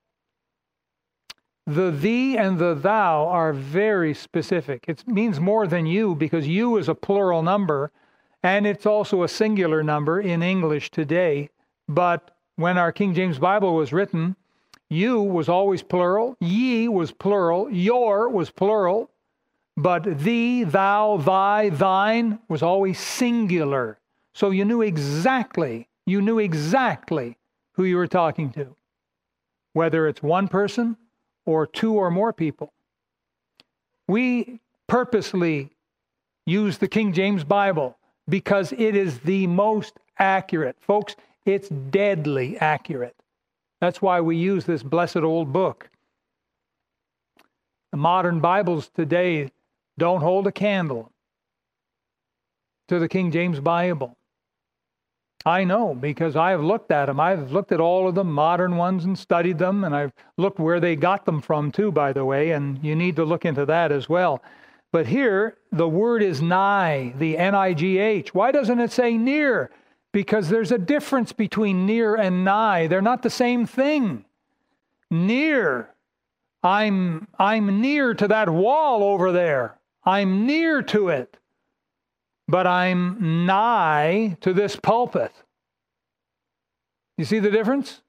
the 1.67 1.91
thee 1.91 2.37
and 2.37 2.57
the 2.57 2.75
thou 2.75 3.27
are 3.27 3.51
very 3.51 4.13
specific. 4.13 4.85
It 4.87 5.05
means 5.05 5.39
more 5.39 5.67
than 5.67 5.85
you 5.85 6.15
because 6.15 6.47
you 6.47 6.77
is 6.77 6.87
a 6.87 6.95
plural 6.95 7.43
number 7.43 7.91
and 8.43 8.65
it's 8.65 8.85
also 8.85 9.23
a 9.23 9.27
singular 9.27 9.83
number 9.83 10.19
in 10.19 10.41
English 10.41 10.91
today. 10.91 11.49
But 11.87 12.35
when 12.55 12.77
our 12.77 12.91
King 12.91 13.13
James 13.13 13.39
Bible 13.39 13.75
was 13.75 13.93
written, 13.93 14.35
you 14.89 15.21
was 15.21 15.47
always 15.47 15.83
plural, 15.83 16.35
ye 16.39 16.87
was 16.87 17.11
plural, 17.11 17.69
your 17.71 18.29
was 18.29 18.49
plural, 18.49 19.09
but 19.77 20.19
thee, 20.19 20.63
thou, 20.63 21.17
thy, 21.17 21.69
thine 21.69 22.39
was 22.49 22.61
always 22.61 22.99
singular. 22.99 23.99
So 24.33 24.49
you 24.49 24.65
knew 24.65 24.81
exactly, 24.81 25.87
you 26.05 26.21
knew 26.21 26.39
exactly 26.39 27.37
who 27.73 27.83
you 27.83 27.95
were 27.97 28.07
talking 28.07 28.51
to. 28.51 28.75
Whether 29.73 30.07
it's 30.07 30.21
one 30.21 30.47
person 30.49 30.97
or 31.45 31.65
two 31.65 31.93
or 31.93 32.11
more 32.11 32.33
people. 32.33 32.73
We 34.07 34.59
purposely 34.87 35.69
use 36.45 36.79
the 36.79 36.87
King 36.87 37.13
James 37.13 37.45
Bible 37.45 37.97
because 38.31 38.71
it 38.71 38.95
is 38.95 39.19
the 39.19 39.45
most 39.45 39.99
accurate. 40.17 40.77
Folks, 40.79 41.15
it's 41.45 41.67
deadly 41.69 42.57
accurate. 42.57 43.15
That's 43.81 44.01
why 44.01 44.21
we 44.21 44.37
use 44.37 44.65
this 44.65 44.81
blessed 44.81 45.17
old 45.17 45.51
book. 45.51 45.89
The 47.91 47.97
modern 47.97 48.39
Bibles 48.39 48.89
today 48.95 49.51
don't 49.97 50.21
hold 50.21 50.47
a 50.47 50.51
candle 50.51 51.11
to 52.87 52.99
the 52.99 53.09
King 53.09 53.31
James 53.31 53.59
Bible. 53.59 54.15
I 55.45 55.65
know 55.65 55.93
because 55.93 56.35
I 56.35 56.51
have 56.51 56.63
looked 56.63 56.91
at 56.91 57.07
them. 57.07 57.19
I've 57.19 57.51
looked 57.51 57.73
at 57.73 57.81
all 57.81 58.07
of 58.07 58.15
the 58.15 58.23
modern 58.23 58.77
ones 58.77 59.03
and 59.03 59.17
studied 59.19 59.57
them, 59.57 59.83
and 59.83 59.93
I've 59.93 60.13
looked 60.37 60.59
where 60.59 60.79
they 60.79 60.95
got 60.95 61.25
them 61.25 61.41
from, 61.41 61.71
too, 61.71 61.91
by 61.91 62.13
the 62.13 62.23
way, 62.23 62.51
and 62.51 62.81
you 62.81 62.95
need 62.95 63.15
to 63.17 63.25
look 63.25 63.43
into 63.43 63.65
that 63.65 63.91
as 63.91 64.07
well. 64.07 64.41
But 64.91 65.07
here, 65.07 65.57
the 65.71 65.87
word 65.87 66.21
is 66.21 66.41
nigh, 66.41 67.13
the 67.17 67.37
N 67.37 67.55
I 67.55 67.73
G 67.73 67.97
H. 67.97 68.33
Why 68.33 68.51
doesn't 68.51 68.79
it 68.79 68.91
say 68.91 69.17
near? 69.17 69.71
Because 70.11 70.49
there's 70.49 70.71
a 70.71 70.77
difference 70.77 71.31
between 71.31 71.85
near 71.85 72.15
and 72.15 72.43
nigh. 72.43 72.87
They're 72.87 73.01
not 73.01 73.21
the 73.21 73.29
same 73.29 73.65
thing. 73.65 74.25
Near, 75.09 75.89
I'm, 76.61 77.27
I'm 77.39 77.79
near 77.81 78.13
to 78.13 78.27
that 78.27 78.49
wall 78.49 79.03
over 79.03 79.31
there, 79.31 79.77
I'm 80.03 80.45
near 80.45 80.81
to 80.83 81.09
it 81.09 81.37
but 82.51 82.67
I'm 82.67 83.45
nigh 83.45 84.37
to 84.41 84.53
this 84.53 84.75
pulpit. 84.75 85.31
You 87.17 87.23
see 87.23 87.39
the 87.39 87.49
difference? 87.49 88.01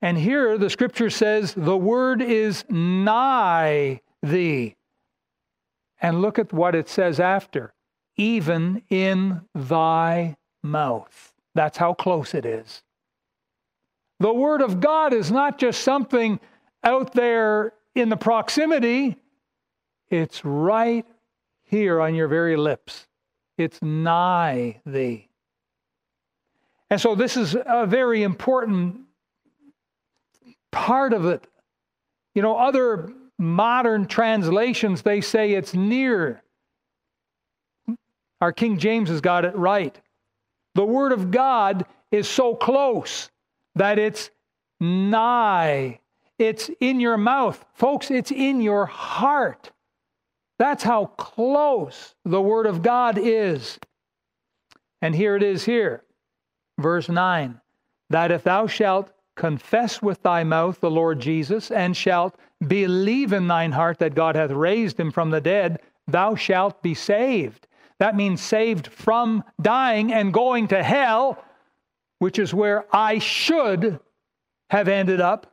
And 0.00 0.16
here 0.16 0.56
the 0.56 0.70
scripture 0.70 1.10
says, 1.10 1.52
the 1.52 1.76
word 1.76 2.22
is 2.22 2.64
nigh 2.70 4.02
thee. 4.22 4.76
And 6.04 6.20
look 6.20 6.38
at 6.38 6.52
what 6.52 6.74
it 6.74 6.90
says 6.90 7.18
after 7.18 7.72
even 8.18 8.82
in 8.90 9.40
thy 9.54 10.36
mouth. 10.62 11.32
That's 11.54 11.78
how 11.78 11.94
close 11.94 12.34
it 12.34 12.44
is. 12.44 12.82
The 14.20 14.32
Word 14.32 14.60
of 14.60 14.80
God 14.80 15.14
is 15.14 15.32
not 15.32 15.56
just 15.56 15.80
something 15.80 16.38
out 16.84 17.14
there 17.14 17.72
in 17.94 18.10
the 18.10 18.18
proximity, 18.18 19.16
it's 20.10 20.44
right 20.44 21.06
here 21.62 22.02
on 22.02 22.14
your 22.14 22.28
very 22.28 22.58
lips. 22.58 23.06
It's 23.56 23.80
nigh 23.80 24.82
thee. 24.84 25.30
And 26.90 27.00
so 27.00 27.14
this 27.14 27.34
is 27.34 27.56
a 27.64 27.86
very 27.86 28.22
important 28.22 29.00
part 30.70 31.14
of 31.14 31.24
it. 31.24 31.46
You 32.34 32.42
know, 32.42 32.58
other 32.58 33.10
modern 33.38 34.06
translations, 34.06 35.02
they 35.02 35.20
say 35.20 35.52
it's 35.52 35.74
near. 35.74 36.42
Our 38.40 38.52
King 38.52 38.78
James 38.78 39.08
has 39.08 39.20
got 39.20 39.44
it 39.44 39.56
right. 39.56 39.98
The 40.74 40.84
Word 40.84 41.12
of 41.12 41.30
God 41.30 41.86
is 42.10 42.28
so 42.28 42.54
close 42.54 43.30
that 43.74 43.98
it's 43.98 44.30
nigh. 44.80 46.00
It's 46.38 46.70
in 46.80 47.00
your 47.00 47.16
mouth. 47.16 47.64
Folks, 47.74 48.10
it's 48.10 48.32
in 48.32 48.60
your 48.60 48.86
heart. 48.86 49.70
That's 50.58 50.82
how 50.82 51.06
close 51.06 52.14
the 52.24 52.40
Word 52.40 52.66
of 52.66 52.82
God 52.82 53.18
is. 53.18 53.78
And 55.00 55.14
here 55.14 55.36
it 55.36 55.42
is 55.42 55.64
here, 55.64 56.02
verse 56.78 57.08
9 57.08 57.60
that 58.10 58.30
if 58.30 58.44
thou 58.44 58.66
shalt 58.66 59.10
confess 59.36 60.00
with 60.00 60.22
thy 60.22 60.44
mouth 60.44 60.80
the 60.80 60.90
Lord 60.90 61.20
Jesus, 61.20 61.70
and 61.70 61.96
shalt 61.96 62.36
believe 62.66 63.32
in 63.32 63.48
thine 63.48 63.72
heart 63.72 63.98
that 63.98 64.14
God 64.14 64.36
hath 64.36 64.50
raised 64.50 64.98
him 64.98 65.10
from 65.10 65.30
the 65.30 65.40
dead, 65.40 65.80
thou 66.06 66.34
shalt 66.34 66.82
be 66.82 66.94
saved. 66.94 67.66
That 67.98 68.16
means 68.16 68.40
saved 68.40 68.86
from 68.88 69.44
dying 69.60 70.12
and 70.12 70.32
going 70.32 70.68
to 70.68 70.82
hell, 70.82 71.42
which 72.18 72.38
is 72.38 72.54
where 72.54 72.86
I 72.94 73.18
should 73.18 74.00
have 74.70 74.88
ended 74.88 75.20
up. 75.20 75.50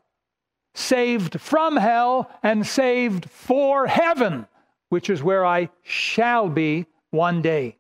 saved 0.73 1.39
from 1.39 1.75
hell 1.75 2.31
and 2.43 2.65
saved 2.65 3.29
for 3.29 3.87
heaven, 3.87 4.47
which 4.89 5.09
is 5.09 5.21
where 5.21 5.45
I 5.45 5.69
shall 5.81 6.49
be 6.49 6.85
one 7.09 7.41
day. 7.41 7.77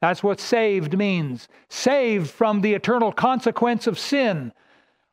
That's 0.00 0.22
what 0.22 0.40
saved 0.40 0.96
means. 0.96 1.48
Saved 1.68 2.30
from 2.30 2.60
the 2.60 2.74
eternal 2.74 3.12
consequence 3.12 3.86
of 3.86 3.98
sin. 3.98 4.52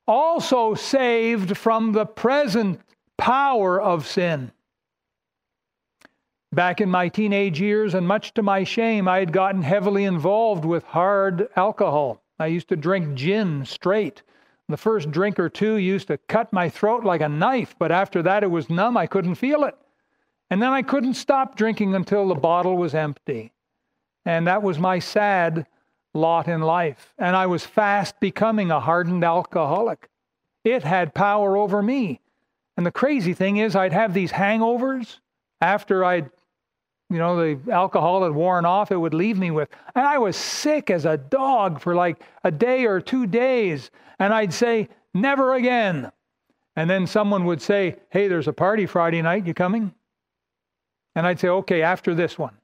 Also 0.07 0.73
saved 0.73 1.57
from 1.57 1.93
the 1.93 2.05
present 2.05 2.81
power 3.17 3.81
of 3.81 4.05
sin. 4.05 4.51
Back 6.51 6.81
in 6.81 6.89
my 6.89 7.07
teenage 7.07 7.59
years, 7.59 7.95
and 7.95 8.07
much 8.07 8.33
to 8.35 8.43
my 8.43 8.63
shame, 8.63 9.07
I 9.07 9.19
had 9.19 9.31
gotten 9.31 9.63
heavily 9.63 10.03
involved 10.03 10.65
with 10.65 10.83
hard 10.83 11.47
alcohol. 11.55 12.21
I 12.37 12.47
used 12.47 12.67
to 12.69 12.75
drink 12.75 13.15
gin 13.15 13.65
straight. 13.65 14.21
The 14.67 14.77
first 14.77 15.09
drink 15.09 15.39
or 15.39 15.49
two 15.49 15.77
used 15.77 16.09
to 16.09 16.17
cut 16.17 16.51
my 16.53 16.69
throat 16.69 17.03
like 17.03 17.21
a 17.21 17.29
knife, 17.29 17.75
but 17.79 17.91
after 17.91 18.21
that 18.23 18.43
it 18.43 18.51
was 18.51 18.69
numb. 18.69 18.97
I 18.97 19.07
couldn't 19.07 19.35
feel 19.35 19.63
it. 19.63 19.75
And 20.49 20.61
then 20.61 20.71
I 20.71 20.81
couldn't 20.81 21.15
stop 21.15 21.55
drinking 21.55 21.95
until 21.95 22.27
the 22.27 22.35
bottle 22.35 22.77
was 22.77 22.93
empty. 22.93 23.52
And 24.25 24.47
that 24.47 24.63
was 24.63 24.79
my 24.79 24.99
sad 24.99 25.65
lot 26.13 26.47
in 26.47 26.61
life. 26.61 27.13
And 27.17 27.35
I 27.35 27.47
was 27.47 27.65
fast 27.65 28.19
becoming 28.19 28.71
a 28.71 28.79
hardened 28.79 29.23
alcoholic. 29.23 30.09
It 30.63 30.83
had 30.83 31.13
power 31.13 31.57
over 31.57 31.81
me. 31.81 32.21
And 32.77 32.85
the 32.85 32.91
crazy 32.91 33.33
thing 33.33 33.57
is, 33.57 33.75
I'd 33.75 33.93
have 33.93 34.13
these 34.13 34.31
hangovers 34.31 35.19
after 35.61 36.03
I'd, 36.03 36.29
you 37.09 37.17
know, 37.17 37.35
the 37.37 37.71
alcohol 37.71 38.23
had 38.23 38.33
worn 38.33 38.65
off, 38.65 38.91
it 38.91 38.97
would 38.97 39.13
leave 39.13 39.37
me 39.37 39.51
with. 39.51 39.69
And 39.95 40.05
I 40.05 40.17
was 40.17 40.35
sick 40.35 40.89
as 40.89 41.05
a 41.05 41.17
dog 41.17 41.79
for 41.79 41.95
like 41.95 42.23
a 42.43 42.51
day 42.51 42.85
or 42.85 42.99
two 42.99 43.27
days. 43.27 43.91
And 44.19 44.33
I'd 44.33 44.53
say, 44.53 44.89
never 45.13 45.53
again. 45.53 46.11
And 46.75 46.89
then 46.89 47.05
someone 47.05 47.45
would 47.45 47.61
say, 47.61 47.97
hey, 48.09 48.27
there's 48.27 48.47
a 48.47 48.53
party 48.53 48.85
Friday 48.85 49.21
night. 49.21 49.45
You 49.45 49.53
coming? 49.53 49.93
And 51.15 51.27
I'd 51.27 51.39
say, 51.39 51.49
okay, 51.49 51.83
after 51.83 52.15
this 52.15 52.39
one. 52.39 52.57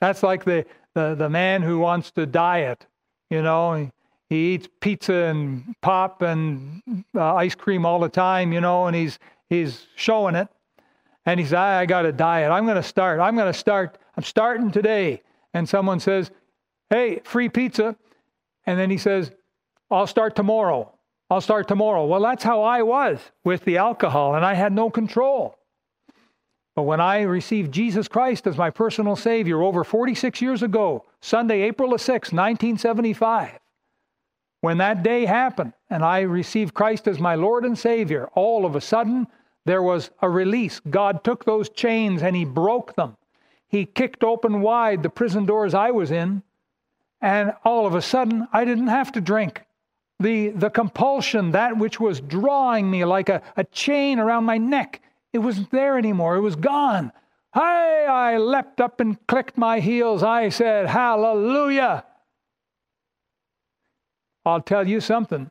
That's 0.00 0.22
like 0.22 0.44
the, 0.44 0.66
the, 0.94 1.14
the 1.14 1.28
man 1.28 1.62
who 1.62 1.78
wants 1.78 2.10
to 2.12 2.26
diet, 2.26 2.86
you 3.28 3.42
know, 3.42 3.74
he, 3.74 3.90
he 4.28 4.54
eats 4.54 4.68
pizza 4.80 5.12
and 5.12 5.74
pop 5.80 6.22
and 6.22 6.82
uh, 7.14 7.34
ice 7.34 7.54
cream 7.54 7.84
all 7.84 8.00
the 8.00 8.08
time, 8.08 8.52
you 8.52 8.60
know, 8.60 8.86
and 8.86 8.96
he's, 8.96 9.18
he's 9.48 9.86
showing 9.96 10.34
it. 10.34 10.48
And 11.26 11.38
he 11.38 11.46
says, 11.46 11.54
I, 11.54 11.80
I 11.80 11.86
got 11.86 12.06
a 12.06 12.12
diet. 12.12 12.50
I'm 12.50 12.64
going 12.64 12.76
to 12.76 12.82
start. 12.82 13.20
I'm 13.20 13.36
going 13.36 13.52
to 13.52 13.58
start. 13.58 13.98
I'm 14.16 14.24
starting 14.24 14.70
today. 14.70 15.22
And 15.52 15.68
someone 15.68 16.00
says, 16.00 16.30
hey, 16.88 17.20
free 17.24 17.48
pizza. 17.48 17.96
And 18.66 18.78
then 18.78 18.90
he 18.90 18.98
says, 18.98 19.32
I'll 19.90 20.06
start 20.06 20.36
tomorrow. 20.36 20.92
I'll 21.28 21.40
start 21.40 21.68
tomorrow. 21.68 22.06
Well, 22.06 22.20
that's 22.20 22.42
how 22.42 22.62
I 22.62 22.82
was 22.82 23.20
with 23.44 23.64
the 23.64 23.76
alcohol, 23.76 24.34
and 24.34 24.44
I 24.44 24.54
had 24.54 24.72
no 24.72 24.90
control. 24.90 25.56
But 26.74 26.82
when 26.82 27.00
I 27.00 27.22
received 27.22 27.72
Jesus 27.72 28.08
Christ 28.08 28.46
as 28.46 28.56
my 28.56 28.70
personal 28.70 29.16
Savior 29.16 29.62
over 29.62 29.84
46 29.84 30.40
years 30.40 30.62
ago, 30.62 31.04
Sunday, 31.20 31.62
April 31.62 31.96
6, 31.96 32.08
1975, 32.32 33.58
when 34.60 34.78
that 34.78 35.02
day 35.02 35.24
happened 35.24 35.72
and 35.88 36.04
I 36.04 36.20
received 36.20 36.74
Christ 36.74 37.08
as 37.08 37.18
my 37.18 37.34
Lord 37.34 37.64
and 37.64 37.78
Savior, 37.78 38.28
all 38.34 38.64
of 38.64 38.76
a 38.76 38.80
sudden 38.80 39.26
there 39.64 39.82
was 39.82 40.10
a 40.22 40.30
release. 40.30 40.80
God 40.80 41.24
took 41.24 41.44
those 41.44 41.68
chains 41.70 42.22
and 42.22 42.36
He 42.36 42.44
broke 42.44 42.94
them. 42.94 43.16
He 43.68 43.86
kicked 43.86 44.24
open 44.24 44.60
wide 44.60 45.02
the 45.02 45.10
prison 45.10 45.46
doors 45.46 45.74
I 45.74 45.92
was 45.92 46.10
in, 46.10 46.42
and 47.20 47.52
all 47.64 47.86
of 47.86 47.94
a 47.94 48.02
sudden 48.02 48.48
I 48.52 48.64
didn't 48.64 48.88
have 48.88 49.12
to 49.12 49.20
drink. 49.20 49.62
The, 50.18 50.48
the 50.50 50.70
compulsion, 50.70 51.52
that 51.52 51.78
which 51.78 51.98
was 51.98 52.20
drawing 52.20 52.90
me 52.90 53.04
like 53.04 53.28
a, 53.28 53.42
a 53.56 53.64
chain 53.64 54.18
around 54.18 54.44
my 54.44 54.58
neck, 54.58 55.00
it 55.32 55.38
wasn't 55.38 55.70
there 55.70 55.96
anymore. 55.96 56.36
It 56.36 56.40
was 56.40 56.56
gone. 56.56 57.12
Hey, 57.54 58.06
I 58.08 58.38
leapt 58.38 58.80
up 58.80 59.00
and 59.00 59.24
clicked 59.26 59.58
my 59.58 59.80
heels. 59.80 60.22
I 60.22 60.48
said, 60.50 60.86
Hallelujah. 60.86 62.04
I'll 64.44 64.62
tell 64.62 64.86
you 64.86 65.00
something. 65.00 65.50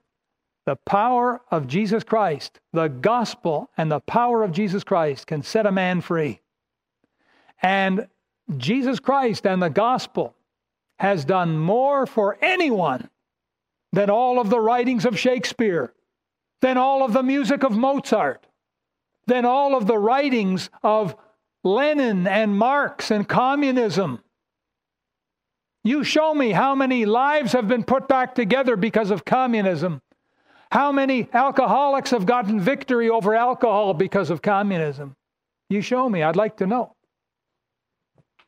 The 0.66 0.76
power 0.76 1.42
of 1.52 1.68
Jesus 1.68 2.04
Christ, 2.04 2.60
the 2.74 2.88
gospel 2.88 3.70
and 3.78 3.92
the 3.92 4.02
power 4.02 4.44
of 4.44 4.52
Jesus 4.52 4.84
Christ 4.84 5.28
can 5.28 5.42
set 5.42 5.66
a 5.66 5.72
man 5.72 6.02
free. 6.02 6.42
And 7.62 8.08
Jesus 8.58 9.00
Christ 9.00 9.46
and 9.46 9.62
the 9.62 9.70
gospel 9.70 10.36
has 11.00 11.26
done 11.26 11.58
more 11.58 12.06
for 12.06 12.38
anyone 12.42 13.10
than 13.92 14.10
all 14.10 14.40
of 14.40 14.50
the 14.50 14.60
writings 14.60 15.06
of 15.06 15.18
Shakespeare, 15.18 15.94
than 16.62 16.78
all 16.78 17.04
of 17.04 17.14
the 17.14 17.24
music 17.24 17.64
of 17.64 17.72
Mozart, 17.76 18.46
than 19.30 19.46
all 19.46 19.76
of 19.76 19.88
the 19.88 19.98
writings 19.98 20.70
of 20.84 21.16
Lenin 21.64 22.28
and 22.28 22.58
Marx 22.58 23.12
and 23.12 23.28
communism. 23.28 24.20
You 25.84 26.04
show 26.04 26.34
me 26.34 26.52
how 26.52 26.76
many 26.76 27.06
lives 27.06 27.54
have 27.54 27.68
been 27.68 27.84
put 27.84 28.08
back 28.08 28.36
together 28.36 28.76
because 28.76 29.12
of 29.12 29.24
communism. 29.24 30.02
How 30.72 30.92
many 30.92 31.28
alcoholics 31.34 32.12
have 32.12 32.26
gotten 32.26 32.60
victory 32.60 33.10
over 33.10 33.34
alcohol 33.34 33.94
because 33.94 34.30
of 34.30 34.42
communism? 34.42 35.16
You 35.70 35.82
show 35.82 36.08
me. 36.10 36.22
I'd 36.22 36.36
like 36.36 36.58
to 36.58 36.68
know. 36.68 36.96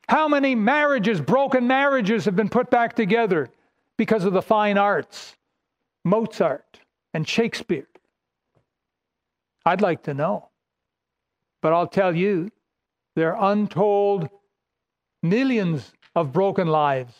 How 0.07 0.27
many 0.27 0.55
marriages, 0.55 1.21
broken 1.21 1.67
marriages, 1.67 2.25
have 2.25 2.35
been 2.35 2.49
put 2.49 2.69
back 2.69 2.95
together 2.95 3.49
because 3.97 4.25
of 4.25 4.33
the 4.33 4.41
fine 4.41 4.77
arts? 4.77 5.35
Mozart 6.03 6.79
and 7.13 7.27
Shakespeare. 7.27 7.87
I'd 9.65 9.81
like 9.81 10.03
to 10.03 10.13
know. 10.13 10.50
But 11.61 11.73
I'll 11.73 11.87
tell 11.87 12.15
you, 12.15 12.49
there 13.15 13.35
are 13.35 13.51
untold 13.51 14.29
millions 15.21 15.93
of 16.15 16.33
broken 16.33 16.67
lives 16.67 17.13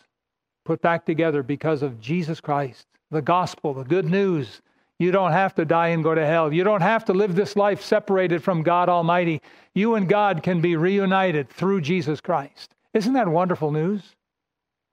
put 0.66 0.82
back 0.82 1.06
together 1.06 1.44
because 1.44 1.82
of 1.82 2.00
Jesus 2.00 2.40
Christ, 2.42 2.88
the 3.10 3.22
gospel, 3.22 3.74
the 3.74 3.84
good 3.84 4.06
news. 4.06 4.62
You 5.00 5.12
don't 5.12 5.32
have 5.32 5.56
to 5.56 5.66
die 5.66 5.90
and 5.90 6.04
go 6.04 6.14
to 6.14 6.26
hell. 6.26 6.54
You 6.54 6.64
don't 6.64 6.82
have 6.82 7.06
to 7.06 7.14
live 7.14 7.36
this 7.36 7.56
life 7.56 7.82
separated 7.82 8.44
from 8.44 8.62
God 8.62 8.88
Almighty. 8.88 9.42
You 9.74 9.96
and 9.96 10.08
God 10.08 10.44
can 10.44 10.62
be 10.62 10.76
reunited 10.76 11.50
through 11.50 11.82
Jesus 11.82 12.22
Christ. 12.22 12.76
Isn't 12.94 13.14
that 13.14 13.28
wonderful 13.28 13.72
news? 13.72 14.16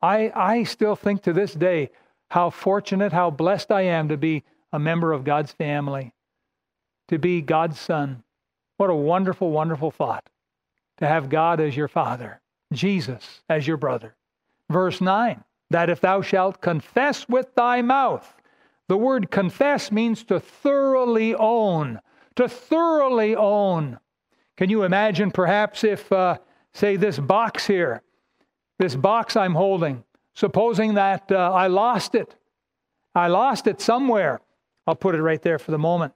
I, 0.01 0.33
I 0.35 0.63
still 0.65 0.97
think 0.97 1.23
to 1.23 1.33
this 1.33 1.53
day 1.53 1.91
how 2.31 2.51
fortunate, 2.51 3.13
how 3.13 3.31
blessed 3.31 3.71
I 3.71 3.83
am 3.83 4.09
to 4.09 4.17
be 4.17 4.45
a 4.73 4.79
member 4.79 5.13
of 5.13 5.25
God's 5.25 5.53
family, 5.53 6.13
to 7.09 7.19
be 7.19 7.41
God's 7.41 7.79
son. 7.79 8.23
What 8.79 8.91
a 8.91 8.95
wonderful, 8.95 9.51
wonderful 9.51 9.91
thought 9.91 10.31
to 10.99 11.07
have 11.07 11.29
God 11.29 11.61
as 11.61 11.77
your 11.77 11.89
father, 11.89 12.41
Jesus 12.73 13.43
as 13.49 13.67
your 13.67 13.77
brother. 13.77 14.17
Verse 14.71 15.01
9 15.01 15.45
that 15.71 15.91
if 15.91 16.01
thou 16.01 16.23
shalt 16.23 16.63
confess 16.63 17.29
with 17.29 17.55
thy 17.55 17.83
mouth, 17.83 18.41
the 18.89 18.97
word 18.97 19.31
confess 19.31 19.93
means 19.93 20.25
to 20.25 20.41
thoroughly 20.41 21.35
own, 21.35 22.01
to 22.37 22.49
thoroughly 22.49 23.37
own. 23.37 23.99
Can 24.57 24.71
you 24.71 24.85
imagine 24.85 25.31
perhaps 25.31 25.85
if, 25.85 26.11
uh, 26.11 26.39
say, 26.73 26.97
this 26.97 27.19
box 27.19 27.67
here, 27.67 28.01
this 28.79 28.97
box 28.97 29.37
I'm 29.37 29.55
holding, 29.55 30.05
supposing 30.35 30.95
that 30.95 31.31
uh, 31.31 31.53
I 31.53 31.67
lost 31.67 32.15
it, 32.15 32.35
I 33.15 33.27
lost 33.27 33.67
it 33.67 33.83
somewhere. 33.83 34.41
I'll 34.87 34.97
put 34.97 35.15
it 35.15 35.23
right 35.23 35.43
there 35.43 35.59
for 35.59 35.71
the 35.71 35.79
moment 35.79 36.15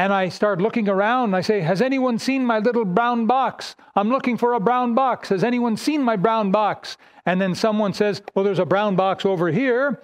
and 0.00 0.14
I 0.14 0.30
start 0.30 0.62
looking 0.62 0.88
around 0.88 1.34
I 1.34 1.42
say, 1.42 1.60
Has 1.60 1.82
anyone 1.82 2.18
seen 2.18 2.42
my 2.42 2.58
little 2.58 2.86
brown 2.86 3.26
box? 3.26 3.76
I'm 3.94 4.08
looking 4.08 4.38
for 4.38 4.54
a 4.54 4.60
brown 4.60 4.94
box. 4.94 5.28
Has 5.28 5.44
anyone 5.44 5.76
seen 5.76 6.02
my 6.02 6.16
brown 6.16 6.50
box? 6.50 6.96
And 7.26 7.38
then 7.38 7.54
someone 7.54 7.92
says, 7.92 8.22
Well, 8.34 8.42
there's 8.42 8.58
a 8.58 8.64
brown 8.64 8.96
box 8.96 9.26
over 9.26 9.50
here. 9.50 10.02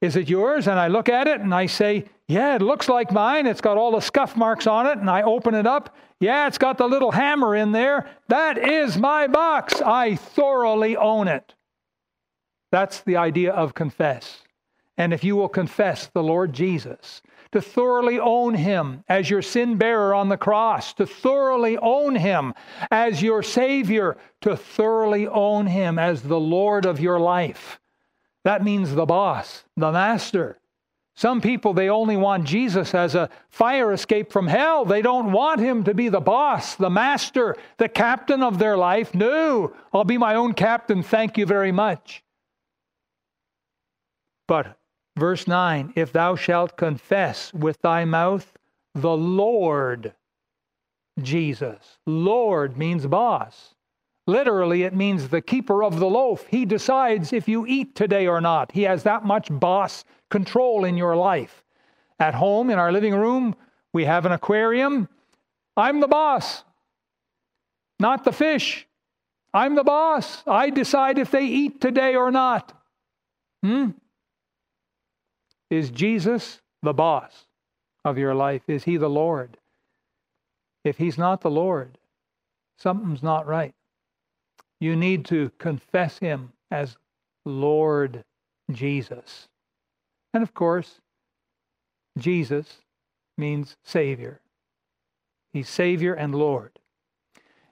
Is 0.00 0.16
it 0.16 0.28
yours? 0.28 0.66
And 0.66 0.80
I 0.80 0.88
look 0.88 1.08
at 1.08 1.28
it 1.28 1.40
and 1.40 1.54
I 1.54 1.66
say, 1.66 2.06
Yeah, 2.26 2.56
it 2.56 2.62
looks 2.62 2.88
like 2.88 3.12
mine. 3.12 3.46
It's 3.46 3.60
got 3.60 3.76
all 3.76 3.92
the 3.92 4.00
scuff 4.00 4.36
marks 4.36 4.66
on 4.66 4.86
it. 4.86 4.98
And 4.98 5.08
I 5.08 5.22
open 5.22 5.54
it 5.54 5.66
up. 5.66 5.94
Yeah, 6.18 6.48
it's 6.48 6.58
got 6.58 6.76
the 6.76 6.88
little 6.88 7.12
hammer 7.12 7.54
in 7.54 7.70
there. 7.70 8.10
That 8.26 8.58
is 8.58 8.96
my 8.98 9.28
box. 9.28 9.80
I 9.80 10.16
thoroughly 10.16 10.96
own 10.96 11.28
it. 11.28 11.54
That's 12.72 13.00
the 13.02 13.16
idea 13.16 13.52
of 13.52 13.74
confess. 13.74 14.42
And 14.98 15.12
if 15.12 15.22
you 15.22 15.36
will 15.36 15.48
confess 15.48 16.08
the 16.08 16.22
Lord 16.22 16.52
Jesus, 16.52 17.22
to 17.52 17.60
thoroughly 17.60 18.18
own 18.18 18.54
Him 18.54 19.04
as 19.08 19.30
your 19.30 19.42
sin 19.42 19.76
bearer 19.76 20.14
on 20.14 20.28
the 20.28 20.36
cross, 20.36 20.92
to 20.94 21.06
thoroughly 21.06 21.78
own 21.78 22.16
Him 22.16 22.54
as 22.90 23.22
your 23.22 23.42
Savior, 23.42 24.16
to 24.42 24.56
thoroughly 24.56 25.26
own 25.26 25.66
Him 25.66 25.98
as 25.98 26.22
the 26.22 26.40
Lord 26.40 26.86
of 26.86 27.00
your 27.00 27.20
life. 27.20 27.80
That 28.44 28.62
means 28.62 28.94
the 28.94 29.06
boss, 29.06 29.64
the 29.76 29.90
master. 29.90 30.60
Some 31.16 31.40
people, 31.40 31.72
they 31.72 31.88
only 31.88 32.18
want 32.18 32.44
Jesus 32.44 32.94
as 32.94 33.14
a 33.14 33.30
fire 33.48 33.90
escape 33.92 34.30
from 34.30 34.46
hell. 34.46 34.84
They 34.84 35.00
don't 35.00 35.32
want 35.32 35.60
him 35.60 35.82
to 35.84 35.94
be 35.94 36.10
the 36.10 36.20
boss, 36.20 36.76
the 36.76 36.90
master, 36.90 37.56
the 37.78 37.88
captain 37.88 38.42
of 38.42 38.58
their 38.58 38.76
life. 38.76 39.14
No, 39.14 39.74
I'll 39.94 40.04
be 40.04 40.18
my 40.18 40.34
own 40.34 40.52
captain. 40.52 41.02
Thank 41.02 41.38
you 41.38 41.46
very 41.46 41.72
much. 41.72 42.22
But 44.46 44.78
Verse 45.16 45.46
9 45.46 45.92
If 45.96 46.12
thou 46.12 46.36
shalt 46.36 46.76
confess 46.76 47.52
with 47.54 47.80
thy 47.82 48.04
mouth 48.04 48.52
the 48.94 49.16
Lord 49.16 50.14
Jesus. 51.20 51.98
Lord 52.06 52.76
means 52.76 53.06
boss. 53.06 53.74
Literally, 54.26 54.82
it 54.82 54.94
means 54.94 55.28
the 55.28 55.40
keeper 55.40 55.84
of 55.84 55.98
the 56.00 56.06
loaf. 56.06 56.46
He 56.46 56.64
decides 56.64 57.32
if 57.32 57.46
you 57.46 57.66
eat 57.66 57.94
today 57.94 58.26
or 58.26 58.40
not. 58.40 58.72
He 58.72 58.82
has 58.82 59.04
that 59.04 59.24
much 59.24 59.48
boss 59.50 60.04
control 60.30 60.84
in 60.84 60.96
your 60.96 61.14
life. 61.14 61.62
At 62.18 62.34
home, 62.34 62.70
in 62.70 62.78
our 62.78 62.90
living 62.90 63.14
room, 63.14 63.54
we 63.92 64.04
have 64.04 64.26
an 64.26 64.32
aquarium. 64.32 65.08
I'm 65.76 66.00
the 66.00 66.08
boss, 66.08 66.64
not 68.00 68.24
the 68.24 68.32
fish. 68.32 68.86
I'm 69.54 69.74
the 69.74 69.84
boss. 69.84 70.42
I 70.46 70.70
decide 70.70 71.18
if 71.18 71.30
they 71.30 71.44
eat 71.46 71.80
today 71.80 72.14
or 72.14 72.30
not. 72.30 72.72
Hmm? 73.62 73.90
Is 75.70 75.90
Jesus 75.90 76.60
the 76.82 76.94
boss 76.94 77.46
of 78.04 78.18
your 78.18 78.34
life? 78.34 78.62
Is 78.68 78.84
he 78.84 78.96
the 78.96 79.10
Lord? 79.10 79.58
If 80.84 80.98
he's 80.98 81.18
not 81.18 81.40
the 81.40 81.50
Lord, 81.50 81.98
something's 82.78 83.22
not 83.22 83.46
right. 83.46 83.74
You 84.78 84.94
need 84.94 85.24
to 85.26 85.50
confess 85.58 86.18
him 86.18 86.52
as 86.70 86.96
Lord 87.44 88.24
Jesus. 88.70 89.48
And 90.32 90.42
of 90.42 90.54
course, 90.54 91.00
Jesus 92.18 92.82
means 93.38 93.76
Savior. 93.82 94.40
He's 95.52 95.68
Savior 95.68 96.14
and 96.14 96.34
Lord. 96.34 96.78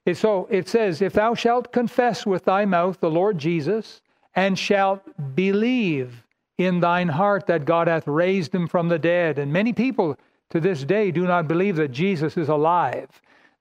And 0.06 0.16
so 0.16 0.48
it 0.50 0.68
says, 0.68 1.00
If 1.00 1.12
thou 1.12 1.34
shalt 1.34 1.72
confess 1.72 2.26
with 2.26 2.44
thy 2.44 2.64
mouth 2.64 3.00
the 3.00 3.10
Lord 3.10 3.38
Jesus, 3.38 4.00
and 4.34 4.58
shalt 4.58 5.02
believe 5.34 6.23
in 6.58 6.80
thine 6.80 7.08
heart 7.08 7.46
that 7.46 7.64
God 7.64 7.88
hath 7.88 8.06
raised 8.06 8.54
him 8.54 8.66
from 8.66 8.88
the 8.88 8.98
dead. 8.98 9.38
And 9.38 9.52
many 9.52 9.72
people 9.72 10.16
to 10.50 10.60
this 10.60 10.84
day 10.84 11.10
do 11.10 11.26
not 11.26 11.48
believe 11.48 11.76
that 11.76 11.90
Jesus 11.90 12.36
is 12.36 12.48
alive. 12.48 13.08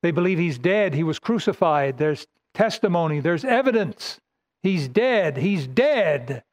They 0.01 0.11
believe 0.11 0.37
he's 0.37 0.57
dead, 0.57 0.93
he 0.93 1.03
was 1.03 1.19
crucified. 1.19 1.97
There's 1.97 2.27
testimony, 2.53 3.19
there's 3.19 3.45
evidence. 3.45 4.19
He's 4.61 4.87
dead, 4.87 5.37
he's 5.37 5.65
dead. 5.65 6.43